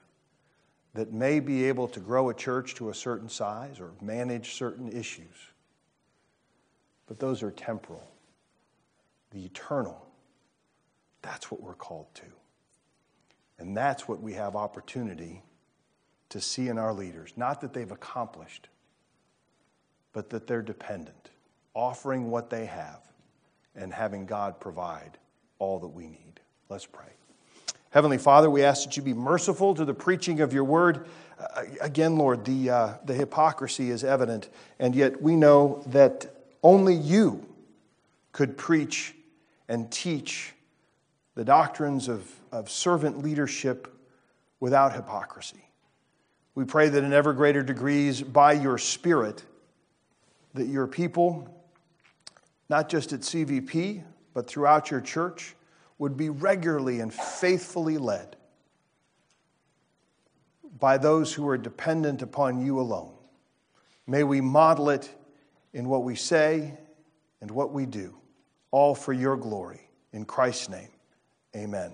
that 0.94 1.12
may 1.12 1.40
be 1.40 1.64
able 1.64 1.88
to 1.88 2.00
grow 2.00 2.30
a 2.30 2.34
church 2.34 2.74
to 2.74 2.90
a 2.90 2.94
certain 2.94 3.28
size 3.28 3.80
or 3.80 3.92
manage 4.00 4.54
certain 4.54 4.90
issues. 4.90 5.34
But 7.06 7.18
those 7.18 7.42
are 7.42 7.50
temporal. 7.50 8.06
The 9.30 9.44
eternal, 9.44 10.04
that's 11.22 11.50
what 11.50 11.62
we're 11.62 11.74
called 11.74 12.12
to. 12.16 12.26
And 13.58 13.76
that's 13.76 14.08
what 14.08 14.20
we 14.20 14.34
have 14.34 14.56
opportunity 14.56 15.42
to 16.32 16.40
see 16.40 16.68
in 16.68 16.78
our 16.78 16.94
leaders. 16.94 17.34
Not 17.36 17.60
that 17.60 17.74
they've 17.74 17.90
accomplished, 17.90 18.68
but 20.12 20.30
that 20.30 20.46
they're 20.46 20.62
dependent, 20.62 21.30
offering 21.74 22.30
what 22.30 22.48
they 22.48 22.66
have 22.66 23.00
and 23.76 23.92
having 23.92 24.24
God 24.24 24.58
provide 24.58 25.18
all 25.58 25.78
that 25.80 25.88
we 25.88 26.06
need. 26.06 26.40
Let's 26.70 26.86
pray. 26.86 27.04
Heavenly 27.90 28.16
Father, 28.16 28.48
we 28.48 28.64
ask 28.64 28.84
that 28.84 28.96
you 28.96 29.02
be 29.02 29.12
merciful 29.12 29.74
to 29.74 29.84
the 29.84 29.92
preaching 29.92 30.40
of 30.40 30.54
your 30.54 30.64
word. 30.64 31.06
Again, 31.82 32.16
Lord, 32.16 32.46
the, 32.46 32.70
uh, 32.70 32.94
the 33.04 33.12
hypocrisy 33.12 33.90
is 33.90 34.02
evident, 34.02 34.48
and 34.78 34.94
yet 34.94 35.20
we 35.20 35.36
know 35.36 35.82
that 35.88 36.34
only 36.62 36.94
you 36.94 37.46
could 38.32 38.56
preach 38.56 39.14
and 39.68 39.90
teach 39.90 40.54
the 41.34 41.44
doctrines 41.44 42.08
of, 42.08 42.30
of 42.50 42.70
servant 42.70 43.22
leadership 43.22 43.94
without 44.60 44.94
hypocrisy. 44.94 45.62
We 46.54 46.64
pray 46.64 46.88
that 46.88 47.02
in 47.02 47.12
ever 47.12 47.32
greater 47.32 47.62
degrees, 47.62 48.20
by 48.20 48.52
your 48.52 48.78
Spirit, 48.78 49.42
that 50.54 50.66
your 50.66 50.86
people, 50.86 51.48
not 52.68 52.88
just 52.88 53.12
at 53.12 53.20
CVP, 53.20 54.04
but 54.34 54.46
throughout 54.46 54.90
your 54.90 55.00
church, 55.00 55.54
would 55.98 56.16
be 56.16 56.28
regularly 56.28 57.00
and 57.00 57.12
faithfully 57.12 57.96
led 57.96 58.36
by 60.78 60.98
those 60.98 61.32
who 61.32 61.48
are 61.48 61.56
dependent 61.56 62.22
upon 62.22 62.64
you 62.64 62.80
alone. 62.80 63.12
May 64.06 64.24
we 64.24 64.40
model 64.40 64.90
it 64.90 65.10
in 65.72 65.88
what 65.88 66.02
we 66.02 66.16
say 66.16 66.76
and 67.40 67.50
what 67.50 67.72
we 67.72 67.86
do, 67.86 68.16
all 68.70 68.94
for 68.94 69.12
your 69.12 69.36
glory. 69.36 69.88
In 70.12 70.24
Christ's 70.24 70.68
name, 70.68 70.88
amen. 71.56 71.92